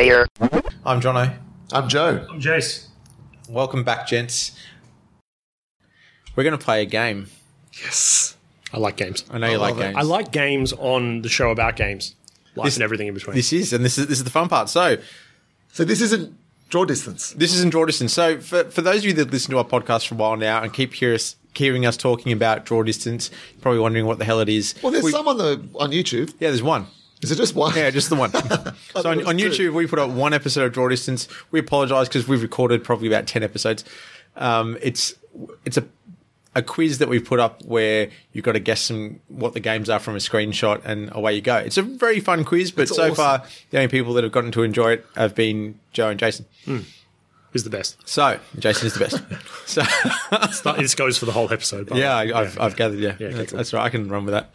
[0.00, 0.26] player.
[0.86, 1.36] I'm Jono.
[1.72, 2.26] I'm Joe.
[2.30, 2.86] I'm Jace.
[3.50, 4.58] Welcome back, gents.
[6.34, 7.26] We're going to play a game.
[7.82, 8.34] Yes.
[8.72, 9.26] I like games.
[9.30, 9.80] I know you like it.
[9.80, 9.96] games.
[9.98, 12.14] I like games on the show about games.
[12.56, 13.36] Life This- and everything in between.
[13.36, 14.70] this is, and this is this is the fun part.
[14.70, 14.96] So
[15.70, 16.34] So this isn't
[16.70, 17.32] draw distance.
[17.36, 18.14] this isn't draw distance.
[18.14, 20.62] So for for those of you that listen to our podcast for a while now
[20.62, 24.24] and keep hear us, hearing us talking about draw distance, you're probably wondering what the
[24.24, 24.74] hell it is.
[24.82, 26.30] Well, there's We- some on the on YouTube.
[26.40, 26.86] Yeah, there's one.
[27.22, 27.74] Is it just one?
[27.76, 28.30] Yeah, just the one.
[28.32, 29.38] so on, on.
[29.38, 31.28] YouTube, we put up one episode of Draw Distance.
[31.50, 33.84] We apologise because we've recorded probably about ten episodes.
[34.36, 35.14] Um, it's
[35.64, 35.84] it's a
[36.56, 39.88] a quiz that we've put up where you've got to guess some what the games
[39.90, 41.56] are from a screenshot, and away you go.
[41.56, 43.14] It's a very fun quiz, but It's so awesome.
[43.14, 46.46] far the only people that have gotten to enjoy it have been Joe and Jason.
[47.52, 47.96] Who's the best?
[48.08, 49.22] So Jason is the best.
[49.68, 49.82] so
[50.44, 51.88] It's not- this goes for the whole episode.
[51.88, 52.14] by yeah.
[52.16, 53.00] I, I've, I've gathered.
[53.00, 53.56] Yeah, okay, that's, cool.
[53.56, 53.84] that's right.
[53.84, 54.50] I can run with that.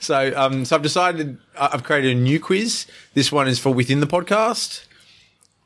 [0.00, 2.86] So, um, so I've decided I- I've created a new quiz.
[3.14, 4.84] This one is for within the podcast.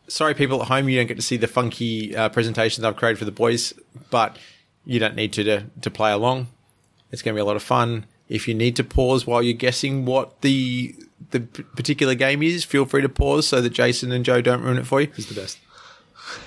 [0.08, 3.18] Sorry, people at home, you don't get to see the funky uh, presentations I've created
[3.18, 3.72] for the boys,
[4.10, 4.36] but
[4.84, 6.48] you don't need to to, to play along.
[7.10, 8.06] It's going to be a lot of fun.
[8.28, 10.94] If you need to pause while you're guessing what the
[11.30, 14.76] the particular game is, feel free to pause so that Jason and Joe don't ruin
[14.78, 15.06] it for you.
[15.14, 15.58] Who's the best?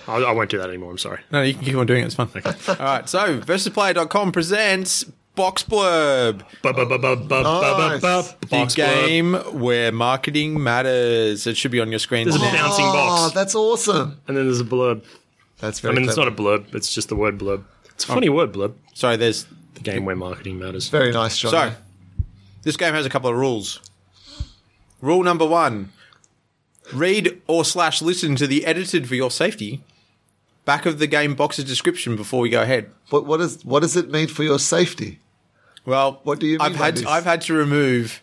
[0.08, 0.92] I, I won't do that anymore.
[0.92, 1.22] I'm sorry.
[1.32, 2.08] No, you can keep on doing it.
[2.08, 2.30] It's fun.
[2.36, 3.08] All right.
[3.10, 5.06] So, versusplayer.com presents
[5.38, 6.42] Box Blurb.
[6.64, 8.02] Nice.
[8.02, 11.48] The Box game where marketing matters.
[11.48, 12.28] It should be on your screen.
[12.28, 12.52] There's a now.
[12.52, 14.20] bouncing Oh, box, that's awesome.
[14.28, 15.06] and then there's a blurb.
[15.60, 15.92] That's very.
[15.92, 16.02] I very.
[16.02, 16.32] mean, it's clever.
[16.32, 16.76] not a blurb.
[16.76, 17.64] It's just the word blurb.
[17.92, 18.16] It's a oh.
[18.16, 18.74] funny word, blurb.
[18.94, 19.46] Sorry, there's.
[19.76, 20.90] The game where marketing matters.
[20.90, 21.52] very nice, John.
[21.52, 21.72] So,
[22.64, 23.80] this game has a couple of rules.
[25.02, 25.92] Rule number one
[26.94, 29.84] read or slash listen to the edited for your safety
[30.68, 32.92] back of the game box's description before we go ahead.
[33.10, 35.20] What what is what does it mean for your safety?
[35.88, 37.06] Well, What do you mean I've by had this?
[37.06, 38.22] I've had to remove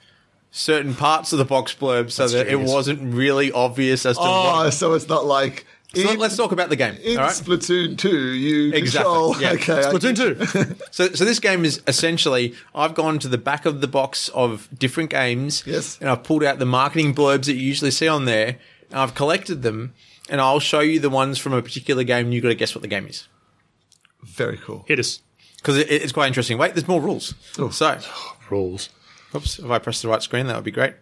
[0.51, 2.71] certain parts of the box blurb so that genius.
[2.71, 4.71] it wasn't really obvious as to Oh, what.
[4.75, 5.65] so it's not like
[5.95, 6.95] So in, let's talk about the game.
[7.03, 7.33] in all right?
[7.33, 8.33] Splatoon two.
[8.35, 9.37] You Exactly, control.
[9.41, 9.53] yeah.
[9.53, 10.75] Okay, Splatoon two.
[10.91, 14.69] So, so this game is essentially I've gone to the back of the box of
[14.79, 15.97] different games, Yes.
[16.01, 18.59] and I've pulled out the marketing blurbs that you usually see on there,
[18.91, 19.95] and I've collected them,
[20.29, 22.27] and I'll show you the ones from a particular game.
[22.27, 23.27] and You've got to guess what the game is
[24.23, 24.85] very cool.
[24.87, 25.21] Hit us.
[25.65, 26.59] Because it, it's quite interesting.
[26.59, 27.33] Wait, there's more rules.
[27.59, 27.71] Oh.
[27.71, 27.99] So,
[28.51, 28.91] Rules.
[29.35, 30.93] oops, if I press the right screen, that would be great.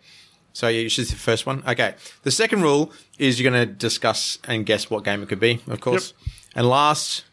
[0.52, 1.64] So you should see the first one.
[1.66, 1.94] Okay.
[2.22, 5.60] The second rule is you're going to discuss and guess what game it could be,
[5.66, 6.14] of course.
[6.54, 7.24] And last,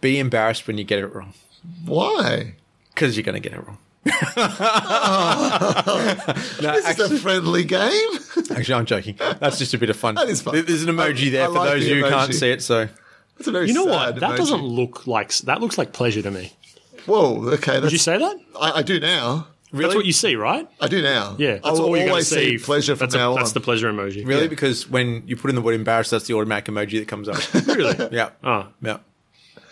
[0.00, 1.32] be embarrassed when you get it wrong
[1.84, 2.54] Why?
[2.94, 3.78] because you're going to get it wrong.
[6.62, 8.10] no, This actually, is a friendly game.
[8.50, 9.16] Actually, I'm joking.
[9.40, 10.14] That's just a bit of fun.
[10.14, 10.54] That is fun.
[10.64, 12.50] There's an emoji I- there I for like those the of you who can't see
[12.50, 12.62] it.
[12.62, 12.88] So
[13.38, 14.20] It's a very You know sad what?
[14.20, 14.36] That emoji.
[14.36, 15.60] doesn't look like that.
[15.60, 16.52] Looks like pleasure to me.
[17.08, 17.48] Whoa.
[17.54, 17.80] Okay.
[17.80, 18.36] Did you say that?
[18.60, 19.48] I, I do now.
[19.70, 20.66] That's what you see, right?
[20.80, 21.36] I do now.
[21.38, 22.56] Yeah, I that's will all you're going to always see.
[22.58, 23.54] see pleasure from that's a- now That's on.
[23.54, 24.26] the pleasure emoji.
[24.26, 24.46] really, Yeah.
[24.48, 27.36] because when you put in the word embarrassed, that's the automatic emoji that comes up.
[27.76, 28.08] Really?
[28.16, 28.30] yeah.
[28.42, 28.98] Oh, Yeah.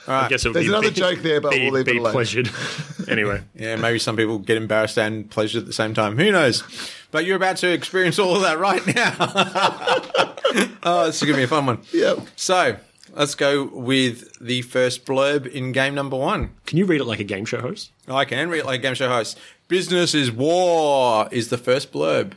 [0.09, 1.93] I guess it would There's be another be, joke there, but be, we'll leave be
[1.93, 2.13] it alone.
[2.13, 2.51] pleasured.
[3.09, 3.77] anyway, Yeah.
[3.77, 6.17] Maybe some people get embarrassed and pleasured at the same time.
[6.19, 6.63] Who knows?
[7.11, 9.15] But you're about to experience all of that right now.
[10.85, 11.81] oh, this is going to be a fun one.
[11.93, 12.19] Yep.
[12.37, 12.77] So
[13.17, 16.51] let's go with the first blurb in game number one.
[16.67, 17.91] can you read it like a game show host?
[18.07, 19.39] I can read it like a game show host.
[19.69, 22.35] Business is war is the first blurb.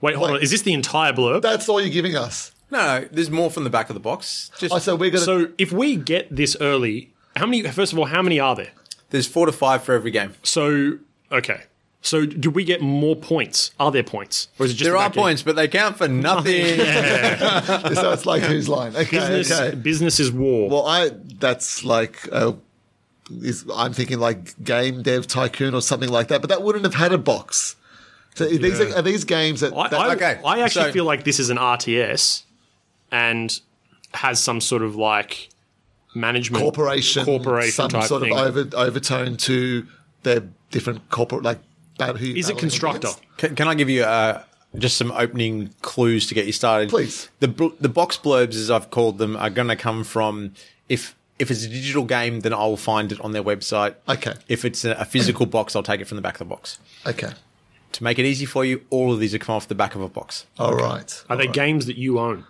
[0.00, 0.36] Wait, hold Wait.
[0.38, 0.42] on.
[0.42, 1.42] Is this the entire blurb?
[1.42, 2.50] That's all you're giving us.
[2.72, 4.50] No, no, there's more from the back of the box.
[4.58, 5.24] Just Oh, so we're gonna.
[5.24, 7.62] so if we get this early, how many?
[7.62, 8.72] First of all, how many are there?
[9.10, 10.32] there's four to five for every game.
[10.42, 10.94] So
[11.30, 11.64] okay.
[12.04, 13.70] So do we get more points?
[13.78, 15.22] Are there points, or is it just There are back end?
[15.22, 16.76] points, but they count for nothing.
[17.94, 18.94] so it's like whose line?
[18.96, 19.18] Okay.
[19.18, 19.76] Business, okay.
[19.76, 20.68] business is war.
[20.68, 22.54] Well, I that's like uh,
[23.30, 26.94] is I'm thinking like game dev tycoon or something like that, but that wouldn't have
[26.94, 27.76] had a box.
[28.34, 31.04] So these are, are these games that, I, that I, okay, I actually so- feel
[31.04, 32.42] like this is an RTS
[33.10, 33.60] and
[34.14, 35.50] has some sort of like
[36.14, 38.32] management corporation, corporation some type sort thing.
[38.32, 39.86] of over, overtone to
[40.22, 41.58] their different corporate like
[41.98, 42.16] battle.
[42.16, 43.08] who- is it battling constructor?
[43.36, 44.42] can, can I give you uh,
[44.78, 46.88] just some opening clues to get you started?
[46.90, 47.28] Please.
[47.40, 50.52] The bl- the box blurbs, as I've called them, are going to come from
[50.88, 53.94] if if it's a digital game, then I'll find it on their website.
[54.08, 54.34] Okay.
[54.48, 56.78] If it's a, a physical box, I'll take it from the back of the box.
[57.06, 57.30] Okay,
[57.92, 60.02] To make it easy for you, all of these are come off the back of
[60.02, 60.46] a box.
[60.58, 61.24] all right.
[61.28, 62.44] Are they games that you own?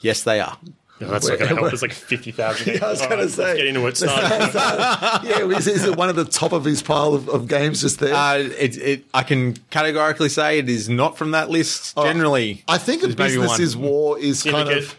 [0.00, 0.58] Yes, they are.
[1.00, 1.72] No, that's not going to help.
[1.72, 2.74] It's like fifty thousand.
[2.74, 3.42] Yeah, I was gonna say.
[3.44, 3.96] Let's get into it.
[3.96, 5.24] Start.
[5.24, 7.98] yeah, is, is it one of the top of his pile of, of games just
[7.98, 8.14] there?
[8.14, 11.96] Uh, it, it, I can categorically say it is not from that list.
[11.96, 14.96] Generally, I think a business is war is kind of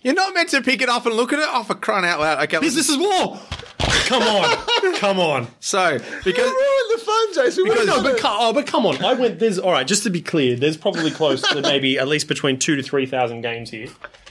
[0.00, 1.46] You're not meant to pick it up and look at it.
[1.50, 2.42] Oh, for crying out loud!
[2.44, 3.38] Okay, Business is war.
[4.06, 5.48] come on, come on.
[5.60, 7.64] So because ruined the fun, Jason.
[7.64, 9.04] We No, would've but done oh, but come on.
[9.04, 9.38] I went.
[9.38, 9.86] There's all right.
[9.86, 13.04] Just to be clear, there's probably close to maybe at least between two to three
[13.04, 13.88] thousand games here.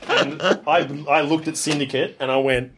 [0.10, 2.72] And I I looked at Syndicate and I went,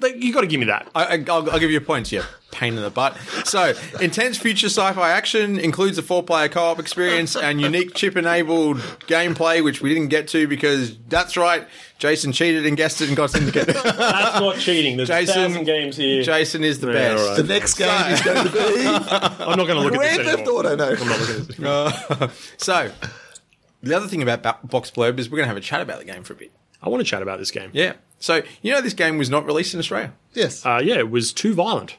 [0.00, 0.88] like, you got to give me that.
[0.94, 2.10] I, I- I'll, I'll give you a point.
[2.10, 3.16] Yeah, pain in the butt.
[3.44, 8.78] So, intense future sci-fi action includes a four-player co-op experience and unique chip-enabled
[9.08, 11.66] gameplay, which we didn't get to because that's right,
[11.98, 13.66] Jason cheated and guessed it and got syndicate.
[13.82, 14.96] That's not cheating.
[14.96, 16.22] There's Jason- a thousand games here.
[16.22, 17.22] Jason is the Yeah, best.
[17.22, 17.36] all right.
[17.36, 20.26] The next game is going to be I'm not going to look at Grand this
[20.28, 20.60] Theft anymore.
[20.60, 20.76] Auto.
[20.76, 21.58] No, I'm not looking at this.
[22.20, 22.90] Uh, so,
[23.82, 25.98] the other thing about Ba- Box Blurb is we're going to have a chat about
[25.98, 26.52] the game for a bit.
[26.82, 27.70] I want to chat about this game.
[27.72, 27.94] Yeah.
[28.18, 30.12] So, you know, this game was not released in Australia.
[30.34, 30.64] yes.
[30.64, 31.96] Uh, yeah, it was too violent.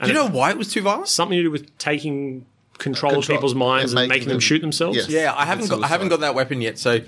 [0.00, 1.08] Do you know why it was too violent?
[1.08, 2.46] Something to do with taking
[2.78, 4.96] control, of Control- people's minds and and, making making them, them- shoot themselves.
[4.96, 5.08] Yes.
[5.08, 6.78] Yeah, I haven't got I haven't got that weapon yet.
[6.78, 7.00] So,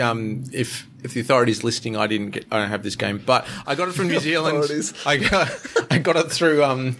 [0.00, 3.46] um, if if the authorities listening, I didn't get I don't have this game, but
[3.66, 4.94] I got it from New Zealand.
[5.04, 5.50] I got
[5.90, 6.96] I got it through um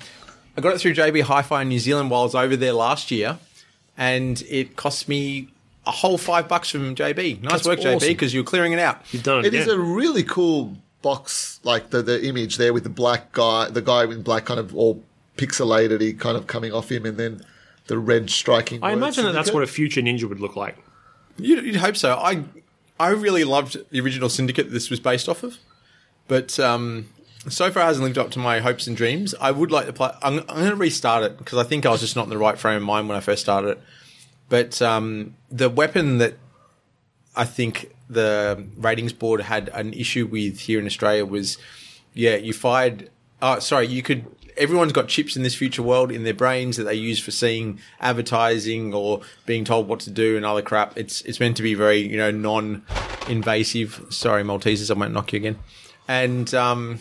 [0.56, 3.10] I got it through JB Hi-Fi in New Zealand while I was over there last
[3.10, 3.38] year,
[3.96, 5.49] and it cost me
[5.87, 7.43] a whole five bucks from JB.
[7.43, 9.02] Nice That's work, JB, because you're clearing it out.
[9.12, 9.79] You've done it, It is again.
[9.79, 14.05] a really cool box, like the, the image there with the black guy, the guy
[14.05, 15.02] in black kind of all
[15.37, 17.44] pixelated, he kind of coming off him, and then
[17.88, 18.82] the red striking.
[18.82, 20.76] I imagine that that's what a future ninja would look like.
[21.37, 22.14] You'd, you'd hope so.
[22.17, 22.44] I
[23.00, 25.58] I really loved the original Syndicate this was based off of,
[26.28, 27.08] but um,
[27.49, 29.35] so far hasn't lived up to my hopes and dreams.
[29.40, 30.11] I would like to play.
[30.23, 32.38] I'm, I'm going to restart it because I think I was just not in the
[32.38, 33.81] right frame of mind when I first started it.
[34.52, 36.34] But um, the weapon that
[37.34, 41.56] I think the ratings board had an issue with here in Australia was,
[42.12, 43.08] yeah, you fired.
[43.40, 44.26] Oh, sorry, you could.
[44.58, 47.81] Everyone's got chips in this future world in their brains that they use for seeing
[47.99, 50.99] advertising or being told what to do and other crap.
[50.99, 54.04] It's it's meant to be very you know non-invasive.
[54.10, 55.58] Sorry, Maltesers, I won't knock you again.
[56.06, 56.99] And um,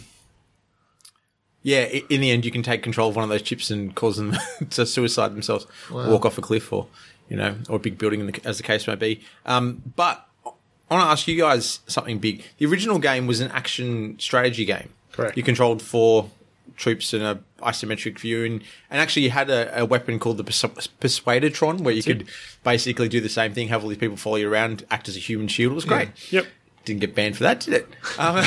[1.63, 4.15] yeah, in the end, you can take control of one of those chips and cause
[4.15, 4.37] them
[4.69, 6.87] to suicide themselves, walk off a cliff, or
[7.31, 9.21] you know, or a big building, in the, as the case may be.
[9.45, 10.49] Um, but I
[10.89, 12.43] want to ask you guys something big.
[12.57, 14.89] The original game was an action strategy game.
[15.13, 15.37] Correct.
[15.37, 16.29] You controlled four
[16.75, 20.43] troops in a isometric view, and, and actually you had a, a weapon called the
[20.43, 22.27] Persu- Persuadertron, where you could
[22.65, 25.19] basically do the same thing, have all these people follow you around, act as a
[25.19, 25.71] human shield.
[25.71, 26.09] It was great.
[26.33, 26.47] Yep.
[26.83, 27.87] Didn't get banned for that, did it?
[28.19, 28.43] Um,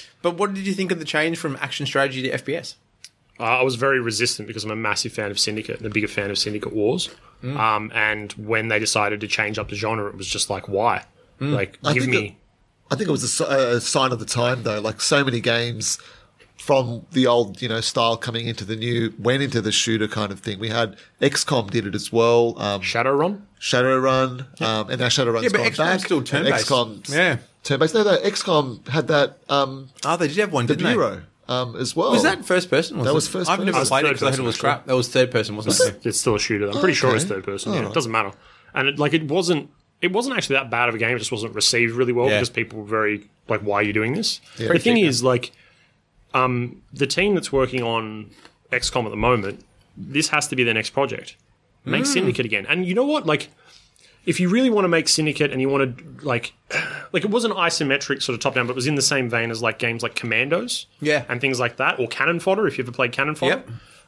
[0.22, 2.74] but what did you think of the change from action strategy to FPS?
[3.38, 6.08] Uh, I was very resistant because I'm a massive fan of Syndicate and a bigger
[6.08, 7.10] fan of Syndicate Wars.
[7.42, 7.56] Mm.
[7.58, 11.04] Um, and when they decided to change up the genre, it was just like, why?
[11.38, 12.38] Like, I give think me.
[12.90, 13.44] I think it was a,
[13.76, 14.80] a sign of the time, though.
[14.80, 15.98] Like so many games
[16.56, 20.32] from the old, you know, style coming into the new, went into the shooter kind
[20.32, 20.58] of thing.
[20.58, 22.58] We had XCOM did it as well.
[22.58, 23.42] Um, Shadowrun?
[23.60, 26.00] Shadowrun, um, and now Shadowrun's Yeah, but gone XCOM's back.
[26.00, 26.66] still and turn-based.
[26.68, 27.36] XCOM's Yeah.
[27.62, 27.94] turn-based.
[27.94, 31.76] No, no, XCOM had that um, Oh, they did have one, the didn't Bureau um,
[31.76, 32.10] as well.
[32.10, 32.98] Was that first person?
[32.98, 33.14] That it?
[33.14, 34.86] was first I've never played it because I heard it was crap.
[34.86, 36.06] That was third person, wasn't it?
[36.06, 36.68] It's still a shooter.
[36.68, 37.72] I'm pretty sure it's third person.
[37.72, 38.32] Yeah, it doesn't matter.
[38.74, 39.70] And it, like, it wasn't.
[40.02, 41.16] It wasn't actually that bad of a game.
[41.16, 42.36] It just wasn't received really well Yeah.
[42.36, 45.52] because people were very like, "Why are you doing this?" the thing thick, is, like,
[46.34, 48.30] um, the team that's working on
[48.72, 49.64] XCOM at the moment,
[49.96, 51.36] this has to be their next project.
[51.84, 52.12] Make Hmm.
[52.12, 52.66] Syndicate again.
[52.68, 53.26] And you know what?
[53.26, 53.48] Like,
[54.26, 56.52] if you really want to make Syndicate and you want to like,
[57.12, 59.50] like it wasn't isometric sort of top down, but it was in the same vein
[59.50, 61.24] as like games like Commandos, Yeah.
[61.28, 62.66] and things like that, or Cannon Fodder.
[62.66, 63.62] If you ever played Cannon Fodder,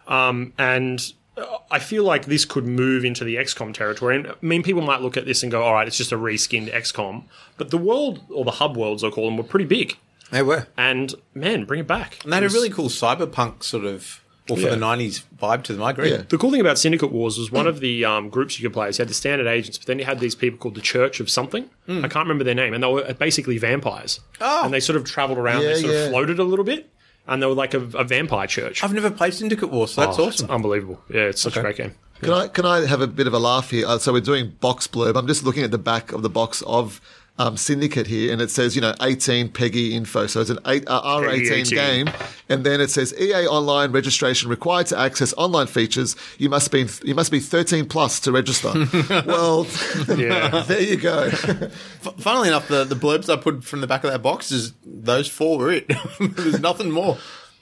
[0.06, 4.16] um, and uh, I feel like this could move into the XCOM territory.
[4.16, 6.16] And I mean, people might look at this and go, "All right, it's just a
[6.18, 7.24] reskinned XCOM,"
[7.56, 9.96] but the world or the hub worlds, I call them, were pretty big.
[10.30, 10.66] They were.
[10.76, 12.18] And man, bring it back.
[12.24, 14.70] And they had a really cool cyberpunk sort of, or for Yeah.
[14.70, 15.82] the 90s vibe to them.
[15.82, 16.10] I agree.
[16.10, 16.22] Yeah.
[16.28, 18.88] The cool thing about Syndicate Wars was one of the um, groups you could play.
[18.88, 21.20] is you had the standard agents, but then you had these people called the Church
[21.20, 21.68] of something.
[21.88, 24.20] I can't remember their name, and they were basically vampires.
[24.40, 24.64] Oh.
[24.64, 25.62] and they sort of travelled around.
[25.62, 25.98] Yeah, they sort yeah.
[26.04, 26.90] of floated a little bit,
[27.26, 28.82] and they were like a, a vampire church.
[28.84, 30.50] I've never played Syndicate Wars, so that's Oh, awesome.
[30.50, 31.00] Unbelievable.
[31.12, 31.94] Yeah, it's such a great game.
[32.20, 33.86] Can I can I have a bit of a laugh here?
[33.86, 35.16] Uh, so we're doing box blurb.
[35.16, 37.00] I'm just looking at the back of the box of
[37.38, 40.26] um, Syndicate here, and it says you know 18 PEGI info.
[40.26, 41.64] So it's an eight, uh, R18 18.
[41.64, 42.10] game,
[42.48, 46.16] and then it says EA Online registration required to access online features.
[46.38, 48.72] You must be you must be 13 plus to register.
[49.26, 49.64] well,
[50.06, 51.24] there you go.
[51.24, 54.72] F- funnily enough, the, the blurbs I put from the back of that box is
[54.84, 55.90] those four were it.
[56.20, 57.18] There's nothing more.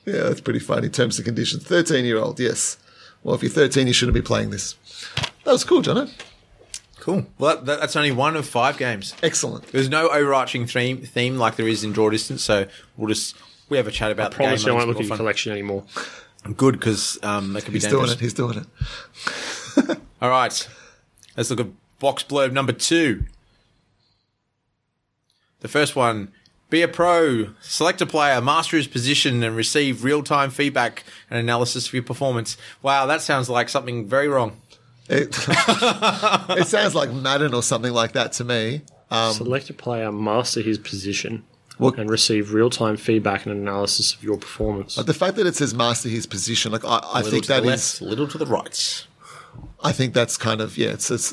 [0.06, 0.88] yeah, that's pretty funny.
[0.88, 1.64] Terms and conditions.
[1.64, 2.78] 13 year old, yes.
[3.22, 4.76] Well, if you're 13, you shouldn't be playing this.
[5.44, 6.10] That was cool, Jono.
[7.06, 7.24] Cool.
[7.38, 9.14] Well, that, that's only one of five games.
[9.22, 9.68] Excellent.
[9.68, 13.36] There's no overarching theme theme like there is in Draw Distance, so we'll just
[13.68, 14.46] we have a chat about the game.
[14.46, 15.18] Promise you I and won't look at your fun.
[15.18, 15.84] collection anymore.
[16.56, 18.14] Good because um, they could be He's doing dangerous.
[18.14, 18.20] it.
[18.20, 18.58] He's doing
[19.86, 19.98] it.
[20.20, 20.68] All right,
[21.36, 21.68] let's look at
[22.00, 23.24] box blurb number two.
[25.60, 26.32] The first one
[26.70, 31.38] Be a pro, select a player, master his position, and receive real time feedback and
[31.38, 32.56] analysis of your performance.
[32.82, 34.60] Wow, that sounds like something very wrong.
[35.08, 35.36] It,
[36.58, 38.82] it sounds like Madden or something like that to me.
[39.10, 41.44] Um, Select a player, master his position,
[41.78, 44.96] Well- and receive real time feedback and analysis of your performance.
[44.96, 47.64] the fact that it says master his position, like I, I think to the that
[47.64, 49.06] left, is, little to the right.
[49.82, 50.88] I think that's kind of yeah.
[50.88, 51.32] It's, it's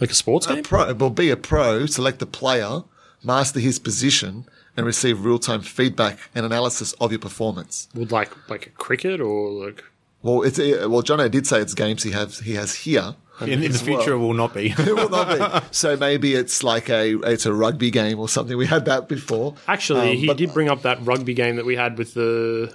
[0.00, 0.62] Like a sports a game?
[0.62, 0.92] pro.
[0.94, 2.82] Well, be a pro, select a player,
[3.24, 7.88] master his position, and receive real time feedback and analysis of your performance.
[7.94, 9.82] Would like like a cricket or like
[10.26, 13.14] Well, it's uh, well, Jono did say it's games he has he has here.
[13.40, 14.24] In, in the future, well.
[14.24, 14.70] it will not be.
[14.78, 15.28] It will not
[15.62, 15.68] be.
[15.70, 18.56] So maybe it's like a it's a rugby game or something.
[18.56, 19.54] We had that before.
[19.68, 22.74] Actually, Um, he but did bring up that rugby game that we had with the.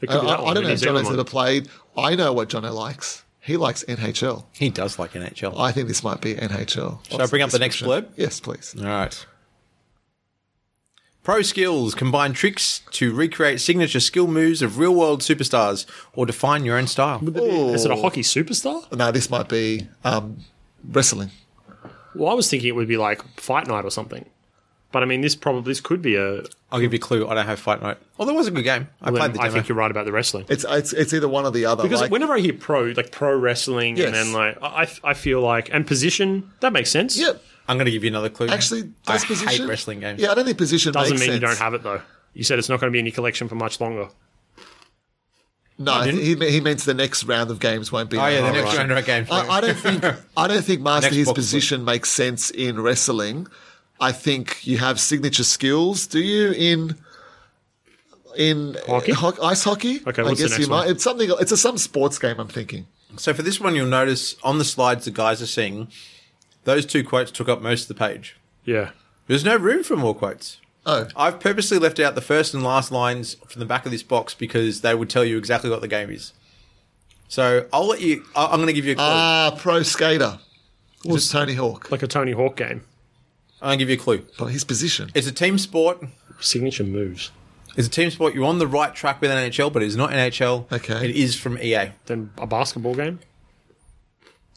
[0.00, 1.68] It I, could be that I one, don't know if New Zealand Jono's ever played.
[1.96, 3.24] I know what Jono likes.
[3.40, 4.44] He likes NHL.
[4.52, 5.58] he does like NHL.
[5.58, 7.08] I think this might be NHL.
[7.08, 8.08] Shall I bring up the next blurb?
[8.16, 8.76] Yes, please.
[8.78, 9.26] All right.
[11.26, 16.64] Pro skills combine tricks to recreate signature skill moves of real world superstars or define
[16.64, 17.18] your own style.
[17.74, 18.96] Is it a hockey superstar?
[18.96, 20.36] No, this might be um,
[20.88, 21.32] wrestling.
[22.14, 24.24] Well, I was thinking it would be like Fight Night or something.
[24.92, 26.44] But I mean, this probably this could be a.
[26.70, 27.26] I'll give you a clue.
[27.26, 27.98] I don't have Fight Night.
[28.20, 28.86] Oh, that was a good game.
[29.02, 30.44] I then played the I think you're right about the wrestling.
[30.48, 31.82] It's it's, it's either one or the other.
[31.82, 34.06] Because like, whenever I hear pro, like pro wrestling, Yes.
[34.06, 37.18] and then like I, I feel like and position that makes sense.
[37.18, 37.32] yeah,
[37.68, 38.48] I'm going to give you another clue.
[38.48, 40.20] actually, I position hate wrestling games.
[40.20, 42.00] Yeah, I don't think position doesn't makes mean you don't have it though.
[42.34, 44.08] You said it's not going to be in your collection for much longer.
[45.78, 48.16] No, he, he means the next round of games won't be.
[48.16, 48.78] Oh yeah, the next right.
[48.78, 49.26] round of game.
[49.30, 50.04] I, I don't think
[50.36, 53.46] I don't think master his box position makes sense in wrestling.
[54.00, 56.06] I think you have signature skills.
[56.06, 56.96] Do you in
[58.36, 59.12] in Hockey?
[59.12, 60.00] ho- ice hockey?
[60.06, 60.86] Okay, I what's the guess next you might.
[60.86, 60.88] one?
[60.88, 61.30] It's something.
[61.40, 62.38] It's a some sports game.
[62.38, 62.86] I'm thinking.
[63.18, 65.88] So for this one, you'll notice on the slides the guys are seeing
[66.66, 68.36] those two quotes took up most of the page.
[68.64, 68.90] Yeah.
[69.26, 70.60] There's no room for more quotes.
[70.84, 74.04] Oh, I've purposely left out the first and last lines from the back of this
[74.04, 76.32] box because they would tell you exactly what the game is.
[77.28, 78.24] So I'll let you.
[78.36, 79.04] I- I'm going to give you a clue.
[79.04, 80.38] ah, pro skater.
[81.04, 81.90] Was Tony Hawk?
[81.90, 82.82] Like a Tony Hawk game.
[83.60, 84.26] I'm going to give you a clue.
[84.38, 85.10] But his position.
[85.14, 86.04] It's a team sport.
[86.40, 87.30] Signature moves.
[87.76, 88.34] It's a team sport.
[88.34, 90.70] You're on the right track with NHL, but it's not NHL.
[90.72, 91.08] Okay.
[91.10, 91.90] It is from EA.
[92.06, 93.18] Then a basketball game.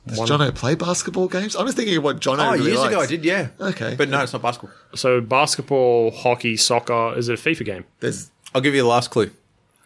[0.10, 1.56] Does Jono play basketball games?
[1.56, 3.50] I was thinking of what Jono Oh, really years ago I did, yeah.
[3.60, 3.96] Okay.
[3.96, 4.72] But no, it's not basketball.
[4.96, 7.14] So basketball, hockey, soccer.
[7.18, 7.86] Is it a FIFA game?
[8.00, 8.32] There's.
[8.54, 9.32] I'll give you the last clue.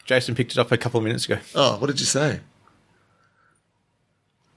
[0.05, 1.39] Jason picked it up a couple of minutes ago.
[1.55, 2.39] Oh, what did you say?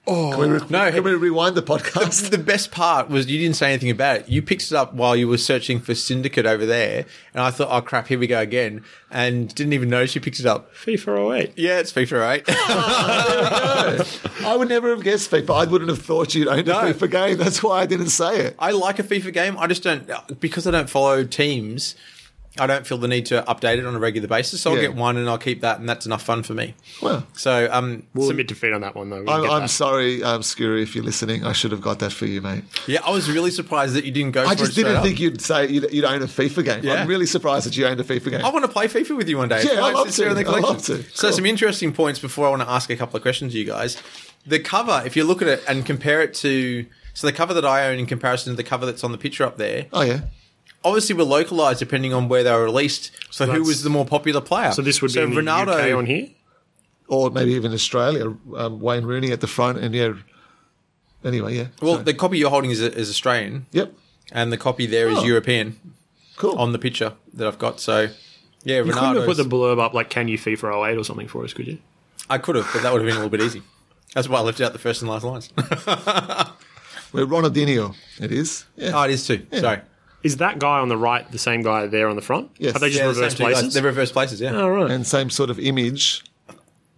[0.09, 2.31] Oh can we no, Can we rewind the podcast?
[2.31, 4.29] The best part was you didn't say anything about it.
[4.29, 7.69] You picked it up while you were searching for Syndicate over there, and I thought,
[7.71, 10.73] oh crap, here we go again, and didn't even notice you picked it up.
[10.75, 11.53] FIFA 08.
[11.57, 12.45] Yeah, it's FIFA 8.
[14.47, 15.67] I would never have guessed FIFA.
[15.67, 16.81] I wouldn't have thought you'd owned No.
[16.81, 17.37] a FIFA game.
[17.39, 18.55] That's why I didn't say it.
[18.59, 19.59] I like a FIFA game.
[19.59, 20.07] I just don't
[20.41, 21.97] because I don't follow teams.
[22.59, 24.61] I don't feel the need to update it on a regular basis.
[24.61, 24.83] So I'll Yeah.
[24.89, 26.75] get one and I'll keep that, and that's enough fun for me.
[27.03, 29.23] Well, So um, We'll submit defeat on that one though.
[29.23, 29.69] We I'm, get I'm that.
[29.69, 31.45] sorry, um, Skuri, if you're listening.
[31.45, 32.65] I should have got that for you, mate.
[32.87, 34.43] yeah, I was really surprised that you didn't go.
[34.45, 35.05] I for just it straight didn't up.
[35.05, 36.85] think you'd say you'd, you'd own a FIFA game.
[36.85, 36.95] Yeah.
[37.03, 38.45] I'm really surprised that you owned a FIFA game.
[38.45, 39.63] I want to play FIFA with you one day.
[39.63, 40.29] Yeah, It's I'd love to see to.
[40.31, 40.69] in the I'd collection.
[40.73, 41.03] love to.
[41.15, 41.33] So Cool.
[41.37, 43.97] some interesting points before I want to ask a couple of questions to you guys.
[44.47, 47.65] The cover, if you look at it and compare it to so the cover that
[47.65, 50.21] I own in comparison to the cover that's on the picture up there, oh yeah,
[50.87, 53.11] obviously we were localized depending on where they were released.
[53.31, 54.73] So, who was the more popular player?
[54.73, 56.29] So this would be in the UK on here.
[57.09, 58.35] or maybe even Australia.
[58.57, 60.15] Um, Wayne Rooney at the front, and yeah.
[61.25, 61.67] Anyway, yeah.
[61.83, 63.93] Well, So- the copy you're holding is, is Australian, yep,
[64.33, 65.25] and the copy there is Oh.
[65.25, 65.79] European
[66.37, 66.57] cool.
[66.59, 67.81] on the picture that I've got.
[67.81, 68.09] So,
[68.65, 69.27] yeah, You couldn't have Ronaldo.
[69.27, 71.79] put the blurb up like "Can you FIFA 08" or something for us, could you?
[72.31, 73.63] I could have, but that would have been a little bit easy.
[74.15, 75.51] That's why I left out the first and last lines.
[77.13, 77.95] We're Ronaldinho.
[78.21, 78.65] It is.
[78.77, 78.93] Yeah.
[78.95, 79.47] oh, it is too.
[79.53, 79.81] Sorry.
[80.27, 82.51] Is that guy on the right the same guy there on the front?
[82.59, 82.73] Yes.
[82.73, 83.75] Have they just Yeah, the same reversed two places?
[83.75, 84.41] They're reverse places.
[84.41, 84.61] Yeah.
[84.61, 84.91] All right.
[84.91, 86.25] and same sort of image,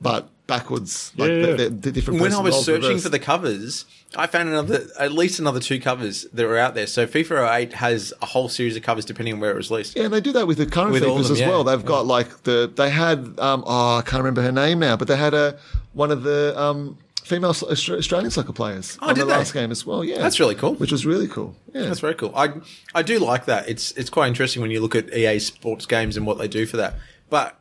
[0.00, 1.12] but backwards.
[1.16, 1.56] Like Yeah, the, yeah.
[1.56, 2.20] the, the different.
[2.20, 3.04] when I was searching reversed.
[3.04, 3.84] for the covers,
[4.16, 6.86] I found another, at least another two covers that were out there.
[6.86, 9.94] So FIFA 08 has a whole series of covers depending on where it was released.
[9.96, 11.48] Yeah, and they do that with the current With FIFAs them, as yeah.
[11.50, 11.64] well.
[11.64, 15.06] They've got like the they had um oh I can't remember her name now, but
[15.08, 15.58] they had a
[15.92, 16.96] one of the um
[17.28, 19.32] female Australian soccer players oh, on Oh, did the they?
[19.32, 20.02] last game as well.
[20.02, 20.74] Yeah, That's really cool.
[20.74, 21.54] Which was really cool.
[21.74, 22.32] Yeah, That's very cool.
[22.34, 22.52] I
[22.94, 23.68] I do like that.
[23.68, 26.64] It's it's quite interesting when you look at EA Sports games and what they do
[26.66, 26.94] for that.
[27.30, 27.58] But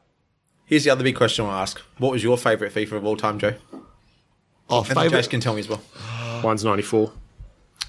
[0.65, 3.05] here's the other big question I want to ask: What was your favorite FIFA of
[3.05, 3.55] all time, Joe?
[4.69, 5.81] oh, And favorite Jace can tell me as well.
[6.43, 7.11] One's 94.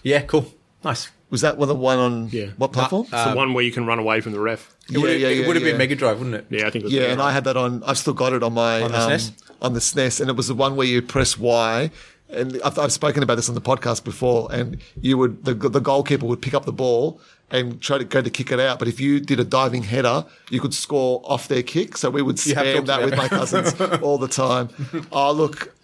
[0.02, 0.52] Yeah, cool,
[0.84, 1.10] nice.
[1.30, 2.46] Was that the one on Yeah.
[2.56, 3.02] what platform?
[3.02, 4.74] It's the one where you can run away from the ref.
[4.90, 5.72] It would have, yeah, it yeah, would have yeah.
[5.72, 6.46] been Mega Drive, wouldn't it?
[6.48, 6.92] Yeah, I think it was.
[6.94, 7.82] yeah, and I had that on.
[7.84, 9.32] I've still got it on my On the um, SNES?
[9.60, 11.90] on the SNES, and it was the one where you press Y
[12.30, 14.48] and I've, I've spoken about this on the podcast before.
[14.52, 17.20] And you would the the goalkeeper would pick up the ball
[17.50, 18.78] and try to go to kick it out.
[18.78, 21.96] But if you did a diving header, you could score off their kick.
[21.96, 24.68] So we would have spam that with my cousins all the time.
[25.10, 25.74] Oh, look,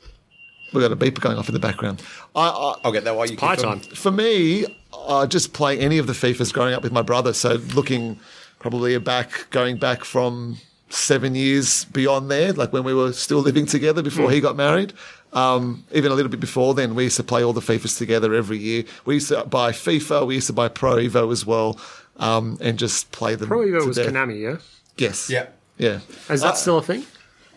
[0.74, 2.02] we got a beeper going off in the background.
[2.34, 3.80] I, I, I'll get that while you Pie time.
[3.80, 4.66] for me,
[5.08, 7.32] I just play any of the FIFAs growing up with my brother.
[7.32, 8.18] So looking
[8.58, 10.58] probably back, going back from
[10.90, 14.92] seven years beyond there, like when we were still living together before he got married.
[15.32, 18.34] Um, even a little bit before then, we used to play all the FIFAs together
[18.34, 18.84] every year.
[19.04, 21.78] We used to buy FIFA, we used to buy Pro Evo as well,
[22.18, 23.48] um, and just play them.
[23.48, 24.12] Pro Evo to was death.
[24.12, 24.56] Konami, yeah.
[24.96, 25.28] Yes.
[25.28, 25.46] Yeah.
[25.76, 26.00] Yeah.
[26.30, 27.04] Is that still a thing?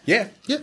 [0.05, 0.29] Yeah.
[0.47, 0.57] Yeah.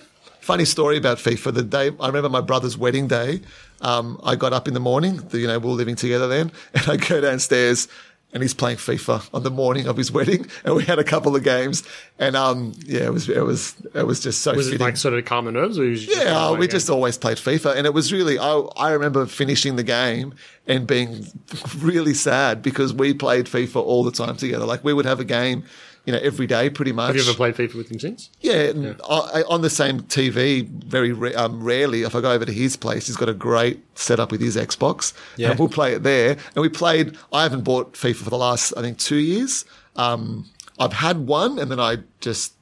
[0.45, 1.55] Funny story about FIFA.
[1.55, 3.41] The day I remember my brother's wedding day,
[3.81, 5.17] um, I got up in the morning.
[5.17, 7.89] The, you know, we were living together then, and I go downstairs,
[8.31, 11.35] and he's playing FIFA on the morning of his wedding, and we had a couple
[11.35, 11.83] of games,
[12.19, 15.15] and um, yeah, it was it was it was just so Was it like sort
[15.15, 17.95] of calm the nerves, or was just Yeah, we just always played FIFA, and it
[17.95, 18.39] was really.
[18.39, 20.35] I I remember finishing the game
[20.67, 21.27] and being
[21.79, 24.67] really sad because we played FIFA all the time together.
[24.67, 25.65] Like we would have a game,
[26.05, 27.09] you know, every day pretty much.
[27.09, 28.31] Have you ever played FIFA with him since?
[28.41, 28.73] Yeah,
[29.09, 32.03] I, on the same TV, very um, rarely.
[32.03, 35.15] If I go over to his place, he's got a great setup with his Xbox.
[35.37, 35.51] Yeah.
[35.51, 36.33] and we'll play it there.
[36.33, 37.17] And we played.
[37.33, 39.65] I haven't bought FIFA for the last, I think, two years.
[39.97, 40.47] Um,
[40.79, 42.53] I've had one, and then I just,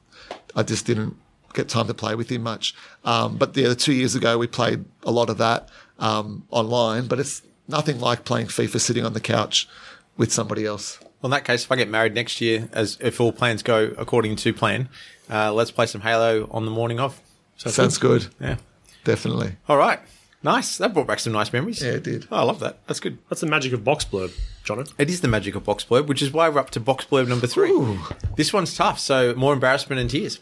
[0.55, 1.17] I just didn't
[1.53, 2.73] get time to play with him much.
[3.03, 5.69] Um, but yeah, two years ago, we played a lot of that
[5.99, 7.07] um, online.
[7.07, 9.67] But it's nothing like playing FIFA sitting on the couch
[10.15, 10.99] with somebody else.
[11.23, 13.95] Well, in that case, if I get married next year, as if all plans go
[13.97, 14.89] according to plan,
[15.31, 17.19] uh, let's play some Halo on the morning of.
[17.57, 18.27] So Sounds good.
[18.39, 18.57] Yeah.
[19.05, 19.55] Definitely.
[19.67, 19.99] All right.
[20.43, 20.77] Nice.
[20.77, 21.81] That brought back some nice memories.
[21.81, 22.27] Yeah, it did.
[22.29, 22.85] Oh, I love that.
[22.87, 23.17] That's good.
[23.29, 24.91] That's the magic of box blurb, Jono.
[24.97, 27.27] It is the magic of box blurb, which is why we're up to box blurb
[27.29, 27.71] number three.
[27.71, 27.97] Ooh.
[28.35, 30.39] This one's tough, so more embarrassment and tears.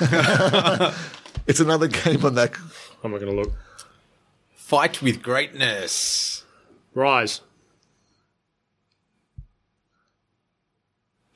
[1.46, 2.52] It's another game on that.
[3.02, 3.52] I'm not going to look.
[4.54, 6.44] Fight with greatness.
[6.94, 7.40] Rise.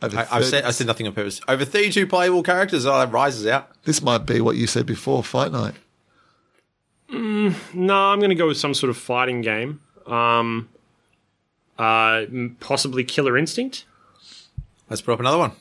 [0.07, 1.41] Over I, I've 30 said I said nothing on purpose.
[1.47, 2.87] Over 32 playable characters.
[2.87, 3.71] Oh, that rises out.
[3.85, 5.75] This might be what you said before, Fight Night.
[7.09, 9.81] No, I'm going to go with some sort of fighting game.
[10.07, 10.69] Um,
[11.79, 12.25] uh,
[12.61, 13.85] possibly Killer Instinct.
[14.89, 15.53] Let's put up another one.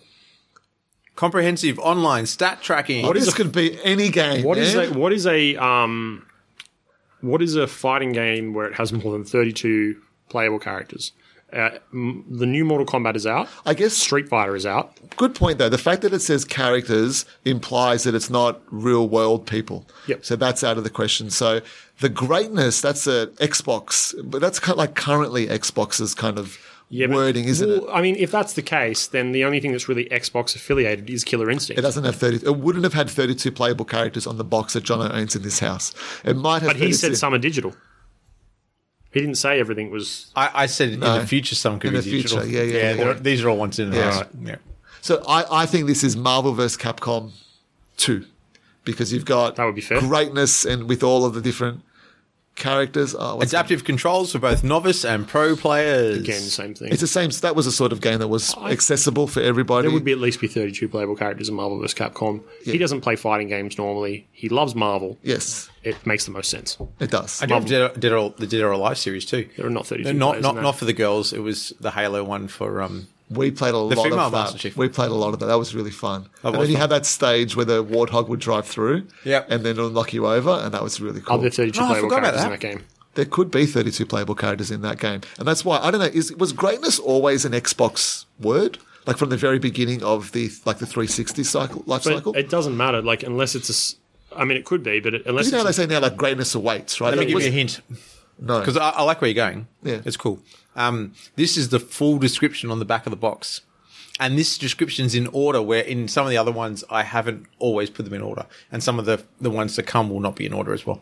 [1.15, 3.12] Comprehensive online stat tracking.
[3.13, 4.43] this could be any game.
[4.43, 4.93] What is man.
[4.93, 6.25] a what is a um,
[7.21, 11.13] what is a fighting game where it has more than 32 playable characters?
[11.55, 13.47] Uh, m- the new Mortal Kombat is out.
[13.65, 14.91] I guess Street Fighter is out.
[15.15, 15.69] good point though.
[15.69, 19.87] The fact that it says characters implies that it's not real world people.
[20.07, 20.25] Yep.
[20.25, 21.29] So that's out of the question.
[21.29, 21.61] So
[22.01, 26.57] the greatness, that's a Xbox, but that's kind of like currently Xbox's kind of
[26.89, 27.91] Yeah, but- wording, isn't well, it?
[27.93, 31.23] I mean, if that's the case, then the only thing that's really Xbox affiliated is
[31.23, 31.79] Killer Instinct.
[31.79, 32.45] It doesn't have 30.
[32.45, 35.59] It wouldn't have had 32 playable characters on the box that Jono owns in this
[35.59, 35.93] house.
[36.25, 37.73] It might have but he said some are digital.
[39.15, 40.30] He didn't say everything was.
[40.36, 42.47] I, I said in the future some could In be the future, digital.
[42.47, 42.93] yeah, yeah, yeah.
[42.95, 43.93] they're- These are all ones in.
[43.93, 44.10] Yeah.
[44.19, 44.28] Right.
[44.43, 44.56] yeah.
[45.01, 46.75] So I, I think this is Marvel vs.
[46.78, 47.32] Capcom
[47.95, 48.25] 2
[48.84, 50.01] because you've got That would be fair.
[50.01, 51.82] greatness and with all of the different
[52.55, 53.15] characters.
[53.17, 56.17] Oh, what's Adaptive controls for both novice and pro players.
[56.19, 56.91] Again, same thing.
[56.91, 57.29] It's the same.
[57.41, 59.87] That was a sort of game that was accessible for everybody.
[59.87, 61.93] There would be at least be 32 playable characters in Marvel vs.
[61.93, 62.43] Capcom.
[62.63, 64.27] He doesn't play fighting games normally.
[64.31, 65.17] He loves Marvel.
[65.21, 66.77] yes, It makes the most sense.
[66.99, 67.41] it does.
[67.41, 69.47] I did, did, did all, the Dead or Alive series too.
[69.57, 70.61] There are not 32 not players not in that.
[70.61, 71.33] not for the girls.
[71.33, 73.07] It was the Halo one for um.
[73.29, 74.59] We played a lot female of Master that.
[74.59, 74.77] Chief.
[74.77, 75.47] We played a lot of that.
[75.47, 76.29] That was really fun.
[76.43, 76.81] and was then you fun.
[76.81, 79.47] had that stage where the warthog would drive through, Yep.
[79.49, 81.38] and then it'll knock you over, and that was really cool.
[81.38, 82.61] Are there 32 Oh, playable forgot about characters in that.
[82.61, 82.83] that game?
[83.15, 86.07] there could be 32 playable characters in that game, and that's why I don't know.
[86.07, 88.77] Is was greatness always an Xbox word?
[89.07, 92.33] Like from the very beginning of the like the 360 cycle life But cycle.
[92.35, 93.71] it doesn't matter, like, unless it's a.
[93.73, 93.95] s-
[94.35, 95.99] I mean, it could be, but it, unless you know how a- they say now
[95.99, 97.09] like greatness awaits, right?
[97.11, 97.79] Let me give was- you a hint
[98.39, 99.67] no, because I, I like where you're going.
[99.83, 100.01] Yeah.
[100.05, 100.39] it's cool.
[100.75, 103.61] Um, this is the full description on the back of the box.
[104.17, 107.89] And this description's in order, where in some of the other ones I haven't always
[107.89, 110.45] put them in order, and some of the the ones to come will not be
[110.45, 111.01] in order as well.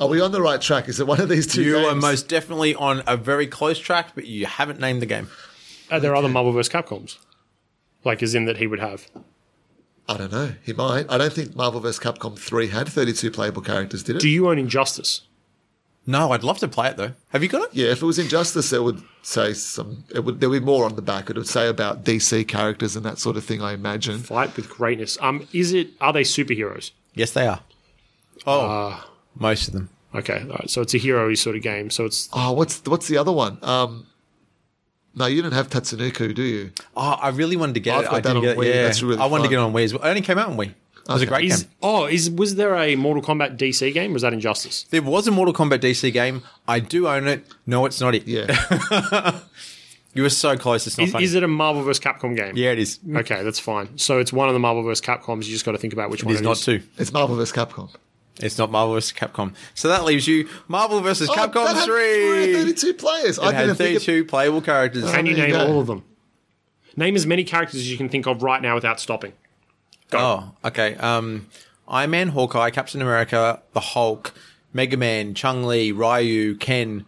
[0.00, 0.88] are we on the right track?
[0.88, 1.62] Is it one of these two?
[1.62, 1.86] You games?
[1.86, 5.28] are most definitely on a very close track, but you haven't named the game.
[5.90, 6.72] Are there other Marvel vs.
[6.72, 7.18] Capcoms?
[8.04, 9.08] Like, as in that he would have.
[10.08, 10.52] I don't know.
[10.62, 11.10] He might.
[11.10, 11.98] I don't think Marvel vs.
[11.98, 14.20] Capcom 3 had 32 playable characters, did it?
[14.20, 15.22] Do you own Injustice?
[16.10, 17.12] No, I'd love to play it though.
[17.28, 17.74] Have you got it?
[17.74, 20.04] yeah, if it was Injustice, it would say some.
[20.14, 21.28] It would there would be more on the back.
[21.28, 23.60] It would say about DC characters and that sort of thing.
[23.60, 24.18] I imagine.
[24.20, 25.18] Fight with greatness.
[25.20, 25.90] Um, is it?
[26.00, 26.92] Are they superheroes?
[27.14, 27.60] Yes, they are.
[28.46, 29.90] Oh, most of them.
[30.14, 30.70] Okay, all right.
[30.70, 31.90] So it's a hero y sort of game.
[31.90, 33.58] So it's Oh, what's what's the other one?
[33.62, 34.06] Um,
[35.14, 36.70] no, you didn't have Tatsunoko, do you?
[36.96, 38.06] Oh, I really wanted to get I've it.
[38.06, 38.58] got I that didn't on get it.
[38.58, 38.74] Wii.
[38.74, 39.84] Yeah, That's really I wanted to get it on Wii.
[39.84, 40.02] as well.
[40.04, 40.72] It only came out on Wii.
[41.08, 41.72] It was a great Is game.
[41.82, 44.12] oh is was there a Mortal Kombat DC game?
[44.12, 44.84] Was that Injustice?
[44.90, 46.42] There was a Mortal Kombat DC game.
[46.66, 47.46] I do own it.
[47.66, 48.26] No, it's not it.
[48.26, 49.40] Yeah.
[50.14, 50.86] You were so close.
[50.86, 51.24] It's not Is, funny.
[51.26, 52.00] is it a Marvel vs.
[52.02, 52.56] Capcom game?
[52.56, 52.98] yeah, it is.
[53.14, 53.96] Okay, that's fine.
[53.98, 55.00] So it's one of the Marvel vs.
[55.04, 55.44] Capcoms.
[55.44, 56.64] You just got to think about which It one is it not is.
[56.64, 56.82] two.
[56.96, 57.52] it's Marvel vs.
[57.54, 57.90] Capcom.
[58.40, 59.12] It's not Marvel vs.
[59.12, 59.54] Capcom.
[59.74, 61.28] So that leaves you Marvel vs.
[61.28, 62.54] Oh, Capcom that had 3.
[62.54, 63.38] 32 players.
[63.38, 65.08] I It had didn't think it, 32 playable characters.
[65.10, 65.66] Can you you name go.
[65.68, 66.02] all of them?
[66.96, 69.34] Name as many characters as you can think of right now without stopping.
[70.12, 70.94] Oh, okay.
[70.96, 71.46] Um,
[71.86, 74.32] Iron Man, Hawkeye, Captain America, the Hulk,
[74.72, 77.04] Mega Man, Chun Li, Ryu, Ken.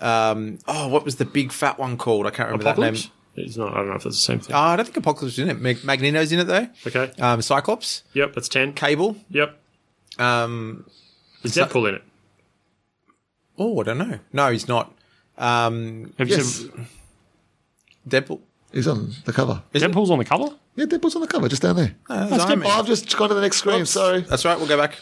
[0.00, 2.26] Um, oh, what was the big fat one called?
[2.26, 2.94] I can't remember that name.
[3.36, 3.72] It's not.
[3.72, 4.54] I don't know if that's the same thing.
[4.54, 5.60] Uh, I don't think Apocalypse is in it.
[5.60, 6.68] Mag- Magneto's in it though.
[6.86, 7.12] okay.
[7.20, 8.72] Um, Cyclops, Yep, that's ten.
[8.72, 9.16] Cable.
[9.30, 9.56] Yep.
[10.18, 10.84] Um,
[11.44, 12.02] Is Deadpool in it?
[13.58, 14.18] oh, I don't know.
[14.32, 14.92] No, he's not.
[15.36, 16.64] Um, Have you Yes.
[16.64, 16.86] said
[18.08, 18.40] Deadpool.
[18.72, 19.62] He's on the cover.
[19.72, 19.94] Is it?
[19.96, 20.50] On the cover?
[20.78, 21.94] Yeah, Deadpool's on the cover, just down there.
[22.08, 23.80] No, Oh, that's Iron I've just gone to the next screen.
[23.80, 23.90] Oops.
[23.90, 24.20] Sorry.
[24.20, 24.56] That's right.
[24.56, 24.96] We'll go back.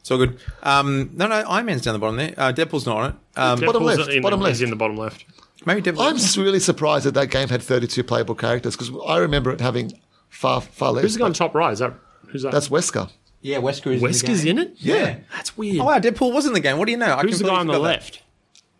[0.00, 0.38] It's all good.
[0.64, 2.34] Um, no, no, Iron Man's down the bottom there.
[2.36, 3.16] Uh, Deadpool's not on it.
[3.36, 4.56] Um, Bottom left, In bottom left.
[4.56, 5.24] He's in the bottom left.
[5.64, 6.04] maybe Deadpool.
[6.10, 9.60] I'm just really surprised that that game had 32 playable characters because I remember it
[9.60, 9.92] having
[10.28, 11.02] far, far less.
[11.02, 11.72] Who's the guy on top right?
[11.72, 11.94] Is that
[12.26, 12.50] who's that?
[12.50, 13.10] That's Wesker.
[13.42, 14.72] yeah, Wesker is Wesker's in it.
[14.78, 15.18] Yeah.
[15.36, 15.78] That's weird.
[15.80, 16.78] Oh wow, Deadpool was in the game.
[16.78, 17.14] What do you know?
[17.14, 18.14] I Who's the completely guy on the left?
[18.14, 18.22] that.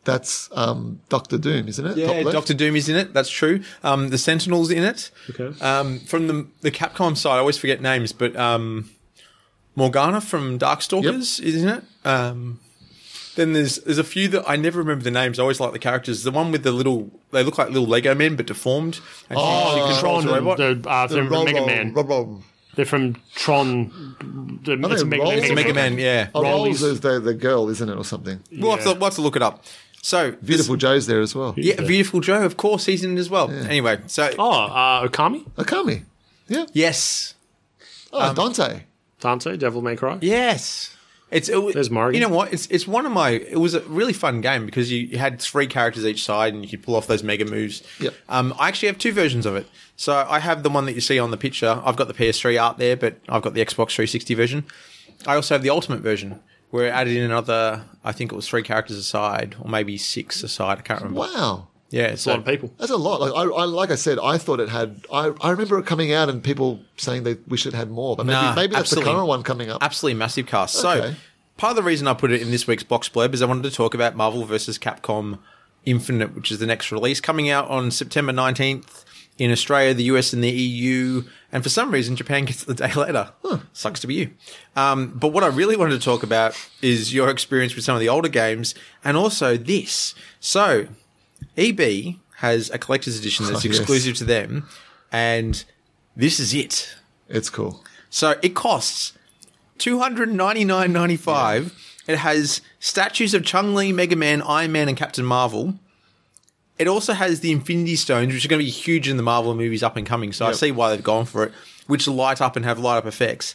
[0.00, 0.06] Left?
[0.06, 1.96] That's um, Doctor Doom, isn't it?
[1.96, 3.12] Yeah, Doctor Doom is in it.
[3.12, 3.62] That's true.
[3.82, 5.10] Um, the Sentinel's in it.
[5.30, 5.58] Okay.
[5.60, 8.90] Um, from the the Capcom side, I always forget names, but um,
[9.76, 11.84] Morgana from Darkstalkers isn't it.
[12.06, 12.60] Um,
[13.36, 15.38] then there's there's a few that I never remember the names.
[15.38, 16.24] I always like the characters.
[16.24, 19.00] The one with the little, they look like little Lego men but deformed.
[19.28, 20.56] And Oh, she controls Tron, a robot.
[20.58, 21.92] the, uh, The they're from Mega roll, Man.
[21.94, 22.42] roll, roll.
[22.74, 24.58] They're from Tron.
[24.64, 25.40] The, they it's Mega, rolls?
[25.42, 25.96] Mega, Mega Man.
[25.96, 26.28] Man, yeah.
[26.34, 28.40] Oh, Rolls is the, the girl, isn't it, or something?
[28.52, 29.64] We'll, have to, we'll have to look it up.
[30.02, 31.54] So this- Beautiful Joe's there as well.
[31.56, 32.42] yeah, beautiful Joe.
[32.44, 33.50] Of course, he's in it as well.
[33.50, 36.04] Anyway, so Oh, uh, Okami, Akami.
[36.48, 36.66] Yeah.
[36.72, 37.34] yes,
[38.12, 38.82] Oh, Um, Dante.
[39.20, 40.18] Dante, Devil May Cry.
[40.20, 40.96] Yes.
[41.30, 42.20] It's it, There's Morgan.
[42.20, 42.52] You know what?
[42.52, 43.30] It's it's one of my.
[43.30, 46.64] It was a really fun game because you, you had three characters each side and
[46.64, 47.84] you could pull off those mega moves.
[48.00, 48.14] Yep.
[48.28, 49.68] Um, I actually have two versions of it.
[49.96, 51.80] So I have the one that you see on the picture.
[51.84, 54.64] I've got the PS3 art there, but I've got the Xbox 360 version.
[55.24, 57.84] I also have the Ultimate version where it added in another.
[58.04, 60.78] I think it was three characters aside, or maybe six aside.
[60.78, 61.20] I can't remember.
[61.20, 61.66] Wow.
[61.90, 62.72] Yeah, It's a lot of people.
[62.78, 63.20] That's a lot.
[63.20, 65.04] Like I, I, like I said, I thought it had.
[65.12, 68.26] I, I remember it coming out and people saying they wish it had more, but
[68.26, 69.10] maybe, Nah, maybe that's absolutely.
[69.10, 69.82] the current one coming up.
[69.82, 70.74] Absolutely massive cast.
[70.76, 71.14] So
[71.56, 73.64] part of the reason I put it in this week's box blurb is I wanted
[73.64, 74.78] to talk about Marvel vs.
[74.78, 75.40] Capcom
[75.84, 79.04] Infinite, which is the next release coming out on September 19th
[79.40, 81.24] in Australia, the US, and the EU.
[81.50, 83.32] And for some reason, Japan gets the day later.
[83.72, 84.30] Sucks to be you.
[84.76, 88.00] Um, but what I really wanted to talk about is your experience with some of
[88.00, 90.14] the older games and also this.
[90.38, 90.86] So,
[91.56, 93.78] EB has a collector's edition that's Oh, yes.
[93.78, 94.68] exclusive to them,
[95.10, 95.64] and
[96.14, 96.94] this is it.
[97.28, 97.82] It's cool.
[98.10, 99.12] So it costs
[99.78, 101.72] two hundred ninety nine ninety five.
[102.06, 105.78] It has statues of Chun Li, Mega Man, Iron Man, and Captain Marvel.
[106.80, 109.54] It also has the Infinity Stones, which are going to be huge in the Marvel
[109.54, 110.32] movies up and coming.
[110.32, 111.52] So I see why they've gone for it,
[111.86, 113.54] which light up and have light up effects.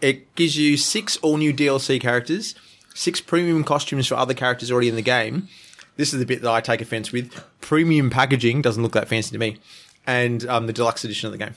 [0.00, 2.54] It gives you six all new DLC characters,
[2.94, 5.48] six premium costumes for other characters already in the game.
[5.96, 7.34] This is the bit that I take offense with.
[7.60, 9.58] Premium packaging doesn't look that fancy to me,
[10.06, 11.56] and um, the deluxe edition of the game.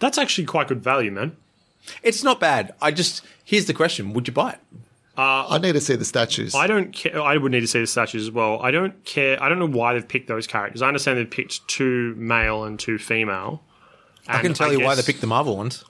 [0.00, 1.34] That's actually quite good value, man.
[2.02, 2.74] It's not bad.
[2.82, 4.60] I just here's the question: Would you buy it?
[5.20, 6.54] Uh, I need to see the statues.
[6.54, 7.20] I don't care.
[7.20, 8.60] I would need to see the statues as well.
[8.62, 9.42] I don't care.
[9.42, 10.80] I don't know why they've picked those characters.
[10.82, 13.62] I understand they've picked two male and two female.
[14.28, 15.84] I can tell you why they picked the Marvel ones.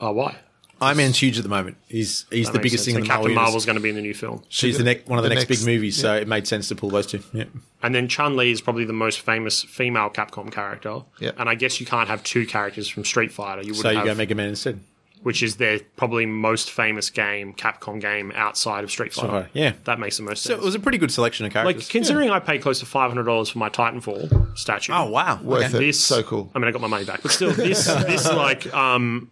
[0.00, 0.36] Oh, why?
[0.82, 1.76] Iron Man's huge at the moment.
[1.88, 2.86] He's he's That the makes biggest sense.
[2.86, 4.78] thing in And the Captain Marvel Marvel's going to be in the new film, She's
[4.78, 6.74] the next one of the, The next, next- big movies, so it made sense to
[6.74, 7.22] pull those two.
[7.34, 7.44] Yeah.
[7.82, 11.02] and then Chun Li is probably the most famous female Capcom character.
[11.20, 11.34] Yep.
[11.38, 13.60] And I guess you can't have two characters from Street Fighter.
[13.62, 14.80] You would So you have, go Mega Man instead.
[15.22, 19.28] Which is their probably most famous game, Capcom game outside of Street Fighter.
[19.28, 19.72] Fighter, yeah.
[19.84, 20.54] that makes the most sense.
[20.58, 21.66] So it was a pretty good selection of characters.
[21.66, 21.92] like characters.
[21.92, 24.92] considering I paid close to five hundred dollars for my Titanfall statue.
[24.94, 25.76] oh wow, Worth Okay.
[25.76, 25.80] it.
[25.80, 26.50] this So cool.
[26.54, 29.30] I mean, I got my money back, but still, this this like um,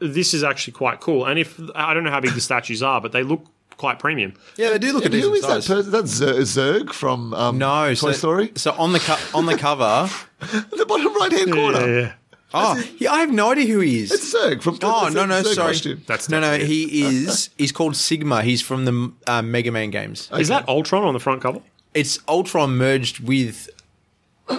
[0.00, 1.24] this is actually quite cool.
[1.24, 4.34] And if I don't know how big the statues are, but they look quite premium.
[4.56, 5.66] Yeah, they do look a And who decent is that size.
[5.68, 5.92] person?
[5.92, 6.20] That's
[6.56, 8.52] Zurg from um, no, Toy so, Story.
[8.56, 12.00] So on the co- on the cover, The bottom right hand corner.
[12.00, 12.12] yeah.
[12.58, 14.10] Oh yeah, I have no idea who he is.
[14.12, 14.78] It's Zurg from.
[14.82, 16.02] Oh it's no no Zurg sorry costume.
[16.06, 19.90] That's no no definitely he is he's called Sigma he's from the uh, Mega Man
[19.90, 21.60] games Is that Ultron on the front cover?
[21.94, 23.68] it's Ultron merged with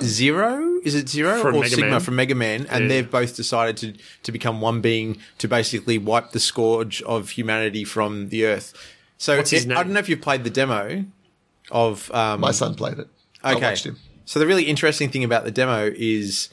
[0.02, 2.00] Zero is it Zero From or Mega Sigma Man?
[2.02, 2.88] from Mega Man and Yeah.
[2.90, 7.84] they've both decided to to become one being to basically wipe the scourge of humanity
[7.86, 8.74] from the earth
[9.18, 9.78] so What's his it- name?
[9.78, 11.06] I don't know if you've played the demo
[11.72, 13.08] of um, My son played it.
[13.44, 13.62] I Okay.
[13.66, 13.98] watched him.
[14.26, 16.50] So the really interesting thing about the demo is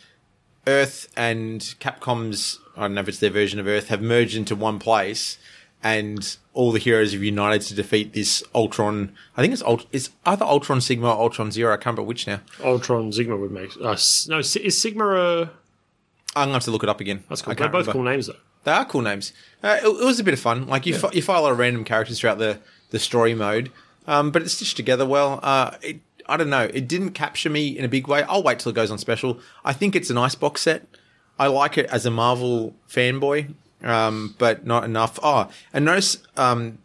[0.66, 4.56] Earth and Capcom's I don't know if it's their version of Earth have merged into
[4.56, 5.38] one place,
[5.82, 9.12] and all the heroes have united to defeat this Ultron.
[9.36, 11.72] I think it's Ult- it's either Ultron Sigma or Ultron Zero.
[11.72, 12.40] I can't remember which now.
[12.64, 13.70] Ultron Sigma would make.
[13.80, 13.96] Uh,
[14.28, 15.40] no, is Sigma a.
[16.36, 17.22] I'm gonna have to look it up again.
[17.28, 17.54] That's cool.
[17.54, 17.92] They're both remember.
[17.92, 18.36] cool names, though.
[18.64, 19.32] They are cool names.
[19.62, 20.66] Uh, it, it was a bit of fun.
[20.66, 22.58] Like you, fi- you fight a lot of random characters throughout the
[22.90, 23.70] the story mode,
[24.06, 25.38] um, but it's stitched together well.
[25.42, 26.70] Uh, it, I don't know.
[26.72, 28.22] It didn't capture me in a big way.
[28.22, 29.40] I'll wait till it goes on special.
[29.64, 30.86] I think it's a nice box set.
[31.38, 35.18] I like it as a Marvel fanboy, um, but not enough.
[35.22, 36.78] Oh, and notice um,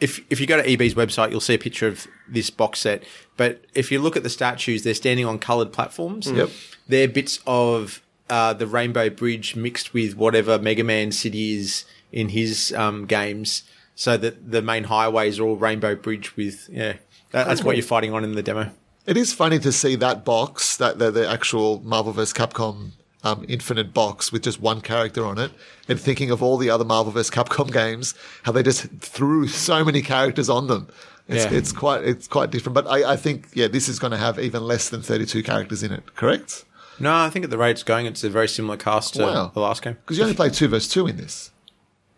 [0.00, 3.04] if if you go to EB's website, you'll see a picture of this box set.
[3.36, 6.30] But if you look at the statues, they're standing on coloured platforms.
[6.30, 6.50] Yep.
[6.86, 12.30] They're bits of uh, the Rainbow Bridge mixed with whatever Mega Man City is in
[12.30, 16.94] his um, games, so that the main highways are all Rainbow Bridge with yeah.
[17.34, 18.70] That, that's what you're fighting on in the demo.
[19.06, 22.32] It is funny to see that box, that the, the actual Marvel vs.
[22.32, 22.92] Capcom
[23.24, 25.50] um, Infinite box with just one character on it,
[25.88, 27.30] and thinking of all the other Marvel vs.
[27.30, 30.86] Capcom games, how they just threw so many characters on them.
[31.26, 31.58] It's, Yeah.
[31.58, 34.38] it's quite it's quite different, but I, I think yeah, this is going to have
[34.38, 36.14] even less than thirty two characters in it.
[36.14, 36.64] Correct?
[37.00, 39.50] No, I think at the rate it's going, it's a very similar cast to Wow.
[39.52, 39.94] the last game.
[39.94, 41.50] Because you only play two versus two in this.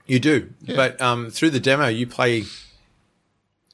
[0.06, 2.44] You do, but um, through the demo, you play.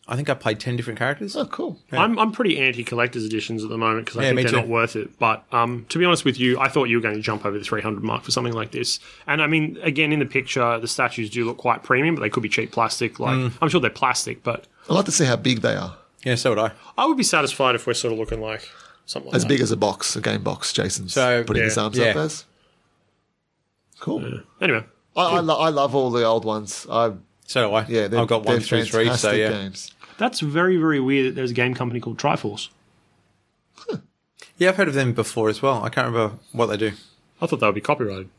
[0.08, 1.36] I think I played ten different characters.
[1.36, 1.78] Oh, cool.
[1.92, 4.56] I'm, I'm pretty anti collector's editions at the moment because I Yeah, think they're too.
[4.56, 5.16] not worth it.
[5.18, 7.56] But um, to be honest with you, I thought you were going to jump over
[7.56, 8.98] the 300 mark for something like this.
[9.28, 12.30] And I mean, again, in the picture, the statues do look quite premium, but they
[12.30, 13.20] could be cheap plastic.
[13.20, 13.52] Like Mm.
[13.62, 15.96] I'm sure they're plastic, but I'd like to see how big they are.
[16.24, 16.72] Yeah, so would I.
[16.98, 18.68] I would be satisfied if we're sort of looking like
[19.06, 19.48] something like As that.
[19.48, 20.72] big as a box, a game box.
[20.72, 22.06] Jason's So, putting his arms yeah.
[22.10, 22.44] up as.
[24.00, 24.40] Cool.
[24.60, 24.84] Anyway,
[25.16, 26.86] I, I, lo- I love all the old ones.
[26.90, 27.12] I
[27.52, 29.14] So do I, yeah, I've got one they're through three.
[29.14, 29.92] So yeah, games.
[30.16, 32.70] that's very very weird that there's a game company called Triforce.
[34.56, 35.84] yeah, I've heard of them before as well.
[35.84, 36.92] I can't remember what they do.
[37.42, 38.30] I thought that would be copyrighted.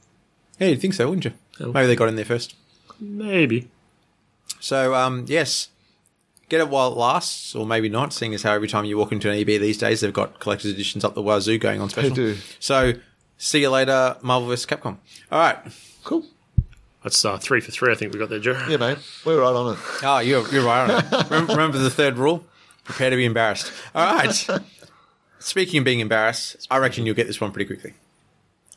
[0.58, 1.34] Yeah, you'd think so, wouldn't you?
[1.60, 2.56] Maybe they got in there first.
[3.00, 3.70] Maybe.
[4.60, 5.70] So, um, yes,
[6.50, 9.12] get it while it lasts, or maybe not, seeing as how every time you walk
[9.12, 12.16] into an EB these days, they've got collector's editions up the wazoo going on special.
[12.16, 12.38] do.
[12.60, 12.94] So,
[13.38, 14.66] see you later, Marvel vs.
[14.66, 14.98] Capcom.
[15.32, 15.58] All right.
[16.04, 16.26] Cool.
[17.04, 17.92] That's uh, three for three.
[17.92, 18.60] I think we got there, Joe.
[18.70, 18.98] Yeah, mate.
[19.26, 19.80] We're right on it.
[20.04, 21.12] Oh, you're, you're right on it.
[21.30, 22.46] Remember, remember the third rule?
[22.86, 23.72] Prepare to be embarrassed.
[23.94, 24.48] All right.
[25.40, 27.94] Speaking of being embarrassed, I reckon you'll get this one pretty quickly.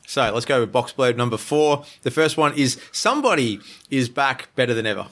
[0.05, 1.83] So let's go with box blurb number four.
[2.03, 3.59] The first one is somebody
[3.89, 5.07] is back better than ever.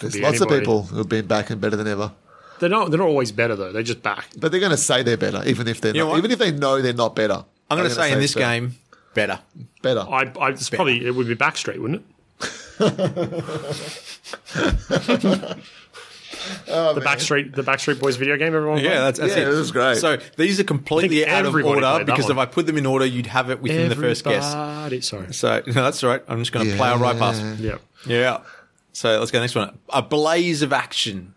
[0.00, 2.12] There's be lots of people who've been back and better than ever.
[2.60, 2.90] They're not.
[2.90, 3.72] They're not always better though.
[3.72, 4.28] They're just back.
[4.36, 6.18] But they're going to say they're better, even if they're know not, what?
[6.18, 7.44] even if they know they're not better.
[7.70, 8.60] I'm going to say in this better.
[8.60, 8.76] game,
[9.14, 9.40] better.
[9.82, 10.00] better.
[10.00, 10.30] I.
[10.40, 12.04] I it's probably it would be Backstreet, wouldn't it?
[16.68, 18.54] Oh, the Backstreet, the Backstreet Boys video game.
[18.54, 18.78] Everyone.
[18.78, 19.48] Yeah, that's, that's Yeah, it.
[19.48, 19.96] it was great.
[19.96, 22.32] So these are completely out of order because one.
[22.32, 24.52] if I put them in order, you'd have it within the first guess.
[25.06, 25.32] Sorry.
[25.32, 26.22] So no, that's all right.
[26.28, 27.42] I'm just going to plow right past.
[27.58, 27.78] Yeah.
[28.06, 28.42] Yeah.
[28.92, 29.78] So let's go next one.
[29.88, 31.34] A blaze of action.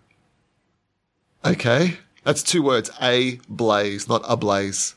[1.45, 2.89] Okay, that's two words.
[3.01, 4.95] A blaze, not a blaze.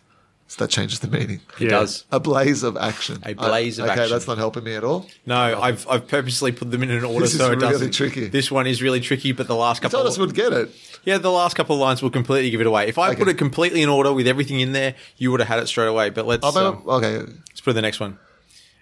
[0.51, 1.41] So that changes the meaning.
[1.61, 2.07] It does.
[2.11, 3.23] A blaze of action.
[3.25, 4.13] A blaze Uh, of okay, action.
[4.17, 5.07] that's not helping me at all.
[5.25, 7.93] No, I've I've purposely put them in an order This is so it really doesn't.
[7.93, 8.27] tricky.
[8.27, 10.71] This one is really tricky, but the last You couple, told us we'd get it.
[11.05, 12.89] yeah, the last couple of lines will completely give it away.
[12.89, 15.61] If I put it completely in order with everything in there, you would have had
[15.61, 16.11] it straight away.
[16.11, 18.19] But let's Oh, um, okay, let's put the next one.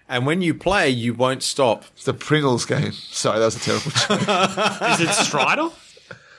[0.07, 1.85] And when you play, you won't stop.
[1.93, 2.93] it's the Pringles game.
[2.93, 4.89] Sorry, that was a terrible joke.
[4.99, 5.69] Is it Strider?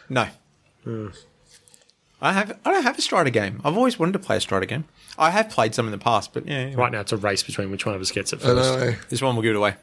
[0.09, 0.27] No.
[2.23, 2.59] I have.
[2.65, 3.61] I don't have a Strider game.
[3.65, 4.85] I've always wanted to play a Strider game.
[5.19, 6.75] I have played some in the past, but yeah, yeah.
[6.77, 8.79] right now, it's a race between which one of us gets it I first.
[8.79, 8.95] know.
[9.09, 9.75] this one will give it away.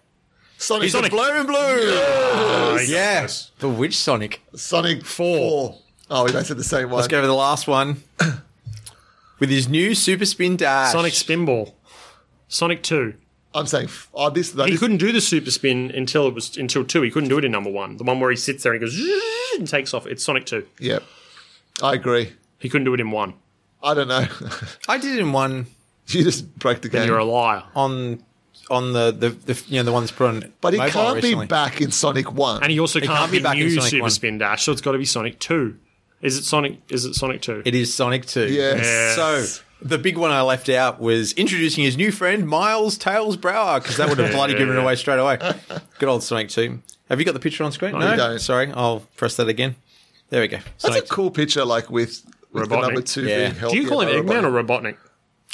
[0.59, 1.55] Sonic, Sonic Sonic, Blue and Blue.
[1.57, 3.27] Uh, Yeah.
[3.59, 4.41] But which Sonic?
[4.55, 5.69] Sonic Four.
[5.73, 5.79] 4.
[6.09, 6.95] Oh, we don't said the same one.
[6.97, 8.01] Let's go to the last one.
[9.39, 10.91] With his new Super Spin Dash.
[10.91, 11.73] Sonic Spinball.
[12.47, 13.13] Sonic Two.
[13.53, 16.33] I'm saying, f- oh, this, that He is- couldn't do the super spin until it
[16.33, 17.01] was until two.
[17.01, 17.97] He couldn't do it in number one.
[17.97, 18.95] The one where he sits there and goes
[19.57, 20.05] and takes off.
[20.05, 20.65] It's Sonic Two.
[20.79, 20.99] yeah,
[21.81, 22.33] I agree.
[22.59, 23.33] He couldn't do it in one.
[23.83, 24.25] I don't know.
[24.87, 25.67] I did it in one
[26.07, 27.07] you just break the game.
[27.07, 27.63] You're a liar.
[27.75, 28.23] on
[28.69, 30.53] on the, the, the you know the one that's put on.
[30.61, 31.45] but he can't recently.
[31.45, 32.63] be back in Sonic 1.
[32.63, 34.11] And he also can't, can't be be back in new Sonic Super 1.
[34.11, 35.77] Spin Dash, so it's got to be Sonic Two.
[36.21, 36.79] Is it Sonic?
[36.89, 37.61] Is it Sonic Two?
[37.65, 38.47] It is Sonic Two.
[38.47, 38.83] Yes.
[38.83, 39.43] Yeah.
[39.43, 43.79] So the big one I left out was introducing his new friend Miles Tails Prower
[43.79, 45.37] because that would have bloody given it away straight away.
[45.99, 46.81] Good old Sonic Two.
[47.09, 47.97] Have you got the picture on screen?
[47.97, 48.39] No, you don't.
[48.39, 49.75] Sorry, I'll press that again.
[50.29, 50.57] There we go.
[50.57, 53.37] That's Sonic a cool picture, like with, with the number two Yeah.
[53.37, 53.73] being held.
[53.73, 54.97] Do you call him Eggman or Robotnik?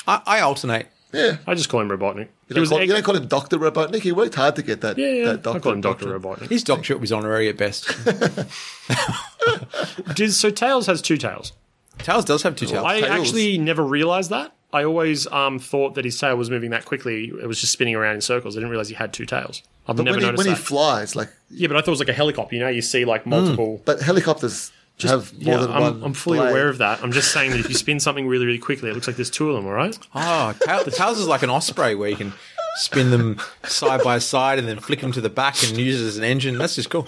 [0.07, 0.87] I, I alternate.
[1.13, 1.37] Yeah.
[1.45, 2.25] I just call him Robotnik.
[2.25, 3.59] You He don't, was call, Egg- you don't call him Dr.
[3.59, 4.01] Robotnik?
[4.01, 4.97] He worked hard to get that.
[4.97, 5.25] yeah, yeah.
[5.33, 6.21] That I call him Doctor doctorate.
[6.41, 6.49] Robotnik.
[6.49, 7.85] His doctorate was honorary at best.
[10.15, 11.53] Does, so Tails has two tails.
[11.99, 12.85] Tails does have two tails.
[12.85, 13.11] I Tails.
[13.11, 17.25] actually never realized that I always um, thought that his tail was moving that quickly.
[17.25, 18.55] It was just spinning around in circles.
[18.55, 19.61] I didn't realize he had two tails.
[19.87, 21.91] I've But never when he, noticed when he flies, like, yeah, but I thought it
[21.91, 22.55] was like a helicopter.
[22.55, 23.81] You know, you see like multiple.
[23.85, 26.03] but helicopters have more yeah, than I'm, one.
[26.03, 26.49] I'm fully blade.
[26.49, 27.03] aware of that.
[27.03, 29.29] I'm just saying that if you spin something really, really quickly, it looks like there's
[29.29, 29.65] two of them.
[29.67, 29.97] All right.
[30.15, 32.33] Oh, tail, the tails is like an osprey where you can
[32.77, 36.07] spin them side by side and then flick them to the back and use it
[36.07, 36.57] as an engine.
[36.57, 37.07] That's just cool.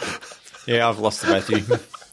[0.67, 1.49] Yeah, I've lost the both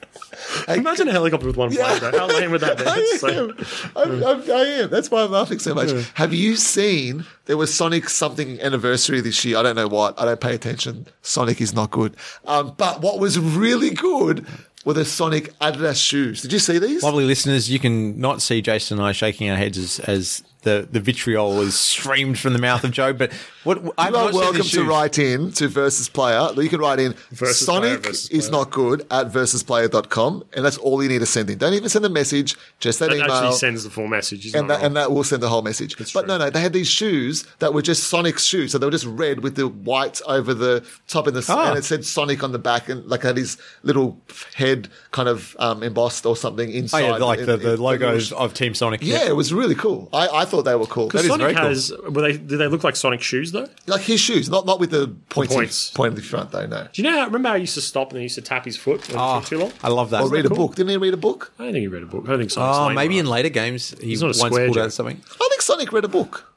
[0.68, 0.74] of you.
[0.80, 2.00] Imagine a helicopter with one blade.
[2.00, 2.10] Though.
[2.18, 2.84] How lame would that be?
[2.86, 3.56] I It's so- am.
[3.96, 4.90] I'm, I'm, I am.
[4.90, 5.90] That's why I'm laughing so much.
[6.14, 9.58] Have you seen there was Sonic something anniversary this year?
[9.58, 10.18] I don't know what.
[10.20, 11.06] I don't pay attention.
[11.22, 12.16] Sonic is not good.
[12.44, 14.46] Um, but what was really good
[14.84, 16.42] were the Sonic Adidas shoes.
[16.42, 17.04] Did you see these?
[17.04, 20.88] Lovely listeners, you can not see Jason and I shaking our heads as, as the,
[20.90, 23.12] the vitriol is streamed from the mouth of Joe.
[23.12, 23.30] But
[23.64, 26.48] what I've You are welcome to write in to Versus Player.
[26.56, 28.60] You can write in Versus Sonic Versus is Player.
[28.60, 30.44] not good at versusplayer.com.
[30.54, 31.58] And that's all you need to send in.
[31.58, 33.32] Don't even send a message, just that That email.
[33.32, 34.54] actually sends the full message.
[34.54, 35.96] And that, and that will send the whole message.
[35.96, 36.22] but true.
[36.26, 38.72] no, no, they had these shoes that were just Sonic shoes.
[38.72, 41.70] So they were just red with the white over the top and the Ah.
[41.70, 44.18] and it said Sonic on the back and like had his little
[44.54, 47.00] head kind of um, embossed or something Oh, inside.
[47.02, 49.00] yeah, like in- the, the in logos little- of Team Sonic.
[49.02, 50.08] Yeah, it was really cool.
[50.12, 51.08] I, I thought they were cool.
[51.08, 51.64] That is Sonic very cool.
[51.68, 51.92] has.
[52.08, 52.32] Were they?
[52.38, 53.68] Did they look like Sonic shoes though?
[53.86, 55.90] like his shoes, not not with the pointy points.
[55.90, 56.66] point in the front though.
[56.66, 56.88] No.
[56.92, 57.18] Do you know?
[57.18, 59.06] How, remember how he used to stop and then he used to tap his foot
[59.08, 59.72] when Oh, ah, it took too long?
[59.82, 60.22] I love that.
[60.22, 60.56] Or read a cool?
[60.68, 60.74] book.
[60.76, 61.52] Didn't he read a book?
[61.58, 62.24] I don't think he read a book.
[62.26, 64.38] I don't think Sonic's Oh, ah, lame maybe in later games he not a once
[64.38, 64.84] square pulled joke.
[64.86, 65.20] out something.
[65.40, 66.48] I think Sonic read a book.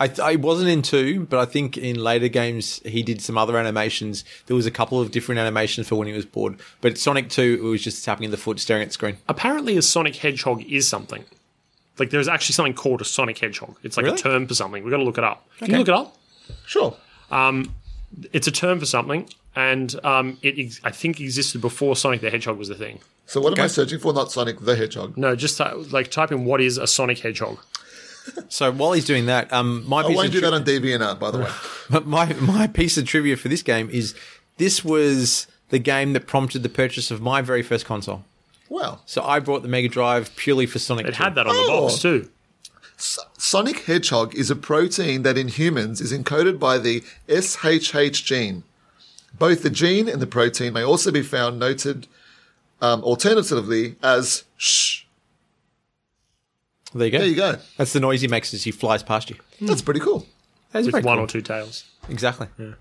[0.00, 3.38] I, th- I wasn't in two, but I think in later games he did some
[3.38, 4.24] other animations.
[4.46, 6.58] There was a couple of different animations for when he was bored.
[6.80, 9.18] But Sonic Two, it was just tapping in the foot, staring at the screen.
[9.28, 11.24] Apparently, a Sonic Hedgehog is something.
[12.00, 13.76] Like there's actually something called a Sonic Hedgehog.
[13.84, 14.18] It's like Really?
[14.18, 14.82] a term for something.
[14.82, 15.46] We've got to look it up.
[15.58, 15.78] Can you Okay.
[15.78, 16.16] look it up?
[16.66, 16.96] Sure.
[18.32, 22.28] It's a term for something, and um, it ex- I think existed before Sonic the
[22.30, 22.98] Hedgehog was a thing.
[23.26, 24.12] So what am I searching for?
[24.12, 25.16] Not Sonic the Hedgehog.
[25.16, 27.58] No, just ty- like type in what is a Sonic Hedgehog.
[28.48, 30.64] So while he's doing that, um, my I piece won't of do tri- that on
[30.64, 31.50] DeviantArt, by the way.
[31.90, 34.14] But my my piece of trivia for this game is
[34.58, 38.22] this was the game that prompted the purchase of my very first console.
[38.68, 41.06] Well, So I brought the Mega Drive purely for Sonic.
[41.06, 41.22] It 2.
[41.24, 41.88] had that on the Oh.
[41.88, 42.28] box too.
[43.02, 48.62] Sonic Hedgehog is a protein that in humans is encoded by the SHH gene.
[49.38, 52.06] Both the gene and the protein may also be found noted
[52.80, 55.02] um, alternatively as sh.
[56.94, 57.18] There you go.
[57.18, 57.56] There you go.
[57.76, 59.36] That's the noise he makes as he flies past you.
[59.60, 60.26] That's pretty cool.
[60.70, 61.24] That's with very one cool.
[61.24, 61.84] or two tails.
[62.08, 62.46] Exactly.
[62.58, 62.74] Yeah,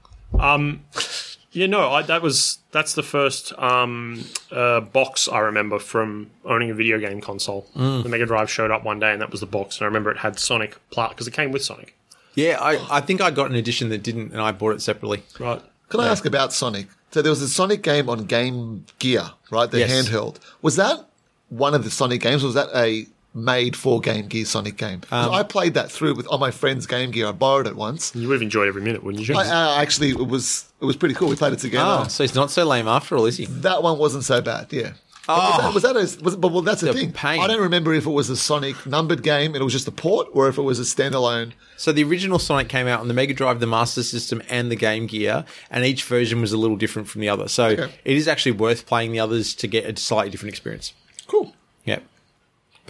[1.53, 6.73] no, I, that was that's the first um, uh, box I remember from owning a
[6.73, 7.67] video game console.
[7.75, 8.03] Mm.
[8.03, 9.77] The Mega Drive showed up one day, and that was the box.
[9.77, 11.95] And I remember it had Sonic Plot because it came with Sonic.
[12.35, 15.23] Yeah, I, I think I got an edition that didn't, and I bought it separately.
[15.39, 15.61] Right.
[15.89, 16.87] Can I ask about Sonic?
[17.11, 19.69] So there was a Sonic game on Game Gear, right?
[19.69, 19.91] The Yes.
[19.91, 20.37] handheld.
[20.61, 21.05] Was that
[21.49, 22.41] one of the Sonic games?
[22.43, 25.01] Or was that a made for Game Gear Sonic game.
[25.11, 27.27] Um, I played that through with on my friend's Game Gear.
[27.27, 28.13] I borrowed it once.
[28.15, 29.35] You would have enjoyed every minute, wouldn't you?
[29.35, 31.29] I, uh, actually, it was it was pretty cool.
[31.29, 32.03] We played it together.
[32.05, 33.45] Oh, so he's not so lame after all, is he?
[33.45, 34.93] That one wasn't so bad, yeah.
[35.27, 35.71] But Oh.
[35.73, 37.11] was that, was that a, was, but well, that's the, The thing.
[37.13, 37.39] pain.
[37.39, 39.91] I don't remember if it was a Sonic numbered game and it was just a
[39.91, 41.51] port, or if it was a standalone.
[41.77, 44.75] So the original Sonic came out on the Mega Drive, the Master System, and the
[44.75, 47.47] Game Gear, and each version was a little different from the other.
[47.47, 47.93] So Okay.
[48.03, 50.91] it is actually worth playing the others to get a slightly different experience.
[51.27, 51.53] Cool.
[51.85, 51.99] Yeah.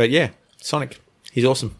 [0.02, 1.00] But yeah, Sonic,
[1.32, 1.76] he's awesome.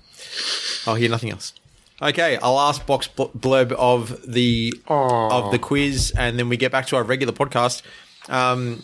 [0.86, 1.54] I'll hear nothing else.
[2.00, 6.72] Okay, our last box bl- blurb of the of the quiz, and then we get
[6.72, 7.82] back to our regular podcast.
[8.30, 8.84] Um,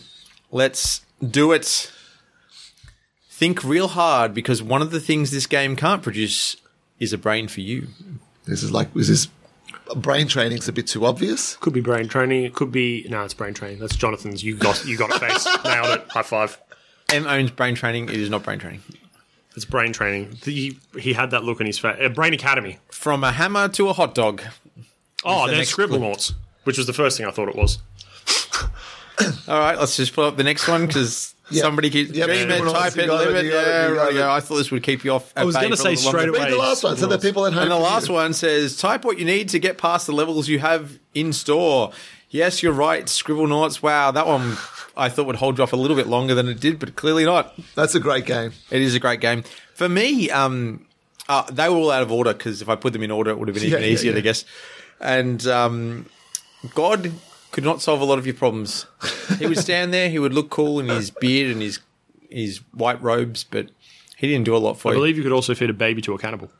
[0.50, 1.92] let's do it.
[3.30, 6.56] Think real hard because one of the things this game can't produce
[6.98, 7.86] is a brain for you.
[8.44, 9.28] This is like was this
[9.94, 11.54] brain training's a bit too obvious.
[11.58, 12.42] Could be brain training.
[12.42, 13.78] It could be no, it's brain training.
[13.78, 14.42] That's Jonathan's.
[14.42, 15.46] You got you got a face.
[15.64, 16.08] Nailed it.
[16.08, 16.58] High five.
[17.10, 18.08] M owns brain training.
[18.08, 18.82] It is not brain training.
[19.58, 20.38] It's brain training.
[20.44, 21.96] He he had that look in his face.
[22.00, 22.78] Uh, brain Academy.
[22.92, 24.40] From a hammer to a hot dog.
[25.24, 26.36] Oh, the there's next Scribble clue.
[26.62, 27.78] Which was the first thing I thought it was.
[29.48, 32.58] All right, let's just pull up the next one because somebody keeps Yep, dream it,
[32.58, 33.44] type wants to it, go live it.
[33.46, 34.32] you got it, Yeah, right, yeah.
[34.32, 35.32] I thought this would keep you off.
[35.36, 36.38] I was going gonna say straight away.
[36.38, 37.62] Read the last one, so the people at home.
[37.62, 40.60] And the last one says, type what you need to get past the levels you
[40.60, 41.90] have in store.
[42.30, 43.82] Yes, you're right, Scribblenauts.
[43.82, 44.56] Wow, that one
[44.98, 47.24] I thought would hold you off a little bit longer than it did, but clearly
[47.24, 47.58] not.
[47.74, 48.52] That's a great game.
[48.70, 49.44] It is a great game.
[49.74, 50.86] For me, um,
[51.28, 53.38] uh, they were all out of order because if I put them in order, it
[53.38, 54.16] would have been Yeah, even yeah, easier yeah.
[54.16, 54.44] to guess.
[55.00, 56.06] And um,
[56.74, 57.12] God
[57.52, 58.86] could not solve a lot of your problems.
[59.38, 61.78] He would stand there, he would look cool in his beard and his
[62.30, 63.68] his white robes, but
[64.16, 64.96] he didn't do a lot for I you.
[64.96, 66.50] I believe you could also feed a baby to a cannibal.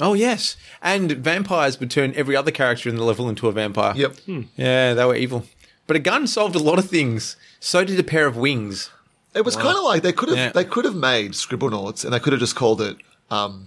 [0.00, 3.92] Oh yes, and vampires would turn every other character in the level into a vampire.
[3.94, 4.16] Yep.
[4.56, 5.44] Yeah, they were evil.
[5.86, 7.36] But a gun solved a lot of things.
[7.60, 8.90] So did a pair of wings.
[9.34, 10.52] It was kind of like they could have Yeah.
[10.52, 12.96] they could have made Scribblenauts and they could have just called it
[13.30, 13.66] um,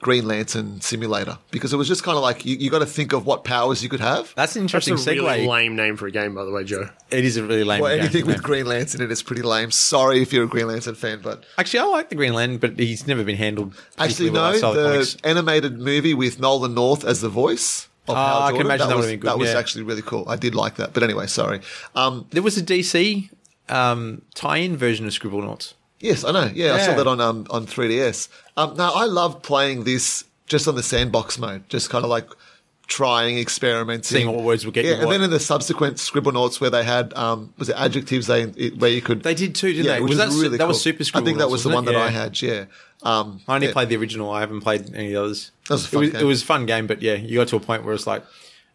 [0.00, 3.12] Green Lantern Simulator because it was just kind of like you, you got to think
[3.12, 4.34] of what powers you could have.
[4.34, 5.22] That's an That's a interesting segue.
[5.24, 6.90] really lame name for a game, by the way, Joe.
[7.10, 8.00] It is a really lame Well, game.
[8.00, 8.42] anything with Yeah.
[8.42, 9.70] Green Lantern in it is pretty lame.
[9.70, 12.78] Sorry if you're a Green Lantern fan, but Actually, I like the Green Lantern, but
[12.78, 13.74] he's never been handled.
[13.98, 14.56] actually, particularly well no.
[14.56, 15.16] outside of The comics.
[15.24, 17.88] animated movie with Nolan North as the voice.
[18.08, 19.58] Of Oh, Hal I can imagine that was, would've been good, That was yeah.
[19.58, 20.24] actually really cool.
[20.28, 20.92] I did like that.
[20.92, 21.60] But anyway, sorry.
[21.94, 23.30] Um, There was a DC
[23.68, 25.74] um, tie-in version of Scribblenauts.
[26.00, 26.50] Yes, I know.
[26.52, 28.28] Yeah, I saw that on um, on 3DS.
[28.56, 32.28] Um, now I love playing this just on the sandbox mode, just kind of like
[32.88, 35.12] trying, experimenting, Seeing what words would get Yeah, you and what.
[35.12, 38.90] then in the subsequent Scribblenauts where they had um, was it adjectives they it, where
[38.90, 40.00] you could They did too, didn't yeah, they?
[40.00, 40.92] which Was that really that was cool.
[40.92, 41.92] Super I think that was the one it?
[41.92, 42.42] that I had.
[42.42, 42.64] Yeah.
[43.04, 43.72] Um, I only yeah.
[43.72, 44.30] played the original.
[44.30, 45.52] I haven't played any others.
[45.72, 46.20] That was a it was, game.
[46.20, 48.22] It was a fun game, but yeah, you got to a point where it's like,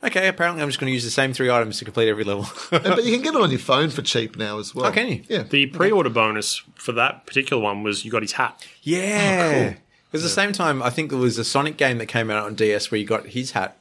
[0.04, 2.48] okay, apparently I'm just going to use the same three items to complete every level.
[2.72, 4.88] but you can get it on your phone for cheap now as well.
[4.88, 5.24] Oh, can you?
[5.28, 5.44] Yeah.
[5.44, 8.66] The pre-order bonus for that particular one was you got his hat.
[8.82, 9.74] yeah.
[9.76, 12.32] Oh, because at the same time, I think there was a Sonic game that came
[12.32, 13.78] out on DS where you got his hat,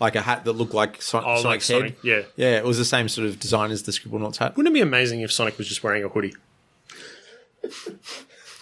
[0.00, 1.96] like a hat that looked like Son- Oh, like Sonic's head.
[2.04, 2.22] Yeah.
[2.36, 4.54] yeah, it was the same sort of design as the Scribblenauts hat.
[4.56, 6.34] Wouldn't it be amazing if Sonic was just wearing a hoodie?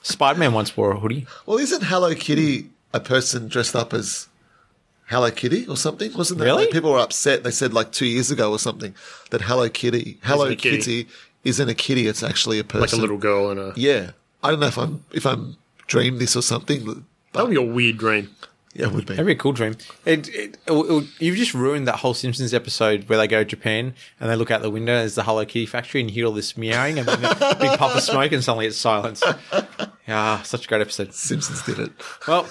[0.02, 1.26] Spider-Man once wore a hoodie.
[1.46, 4.28] Well, isn't Hello Kitty a person dressed up as
[5.06, 6.12] Hello Kitty or something?
[6.14, 6.64] Wasn't that Really?
[6.64, 7.42] like, people were upset?
[7.44, 8.94] They said like two years ago or something
[9.30, 10.76] that Hello Kitty, Hello Isn't a kitty.
[10.78, 11.08] Kitty,
[11.44, 12.06] isn't a kitty.
[12.06, 12.82] It's actually a person.
[12.82, 13.72] Like a little girl and a.
[13.76, 14.10] Yeah,
[14.42, 16.84] I don't know if I'm if I'm dreamed this or something.
[16.84, 16.98] But
[17.32, 18.30] That would be a weird dream.
[18.74, 19.14] yeah, it would be.
[19.14, 19.76] That'd be a cool dream.
[20.04, 23.44] It, it, it, it- you've just ruined that whole Simpsons episode where they go to
[23.44, 26.26] Japan and they look out the window as the Hello Kitty factory and you hear
[26.26, 29.22] all this meowing and then a big puff of smoke and suddenly it's silence.
[30.08, 31.14] Yeah, such a great episode.
[31.14, 31.92] Simpsons did it.
[32.26, 32.48] Well,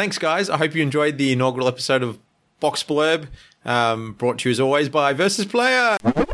[0.00, 0.48] thanks, guys.
[0.48, 2.18] I hope you enjoyed the inaugural episode of
[2.58, 3.28] Box Blurb,
[3.66, 5.98] um, brought to you as always by Versus Player.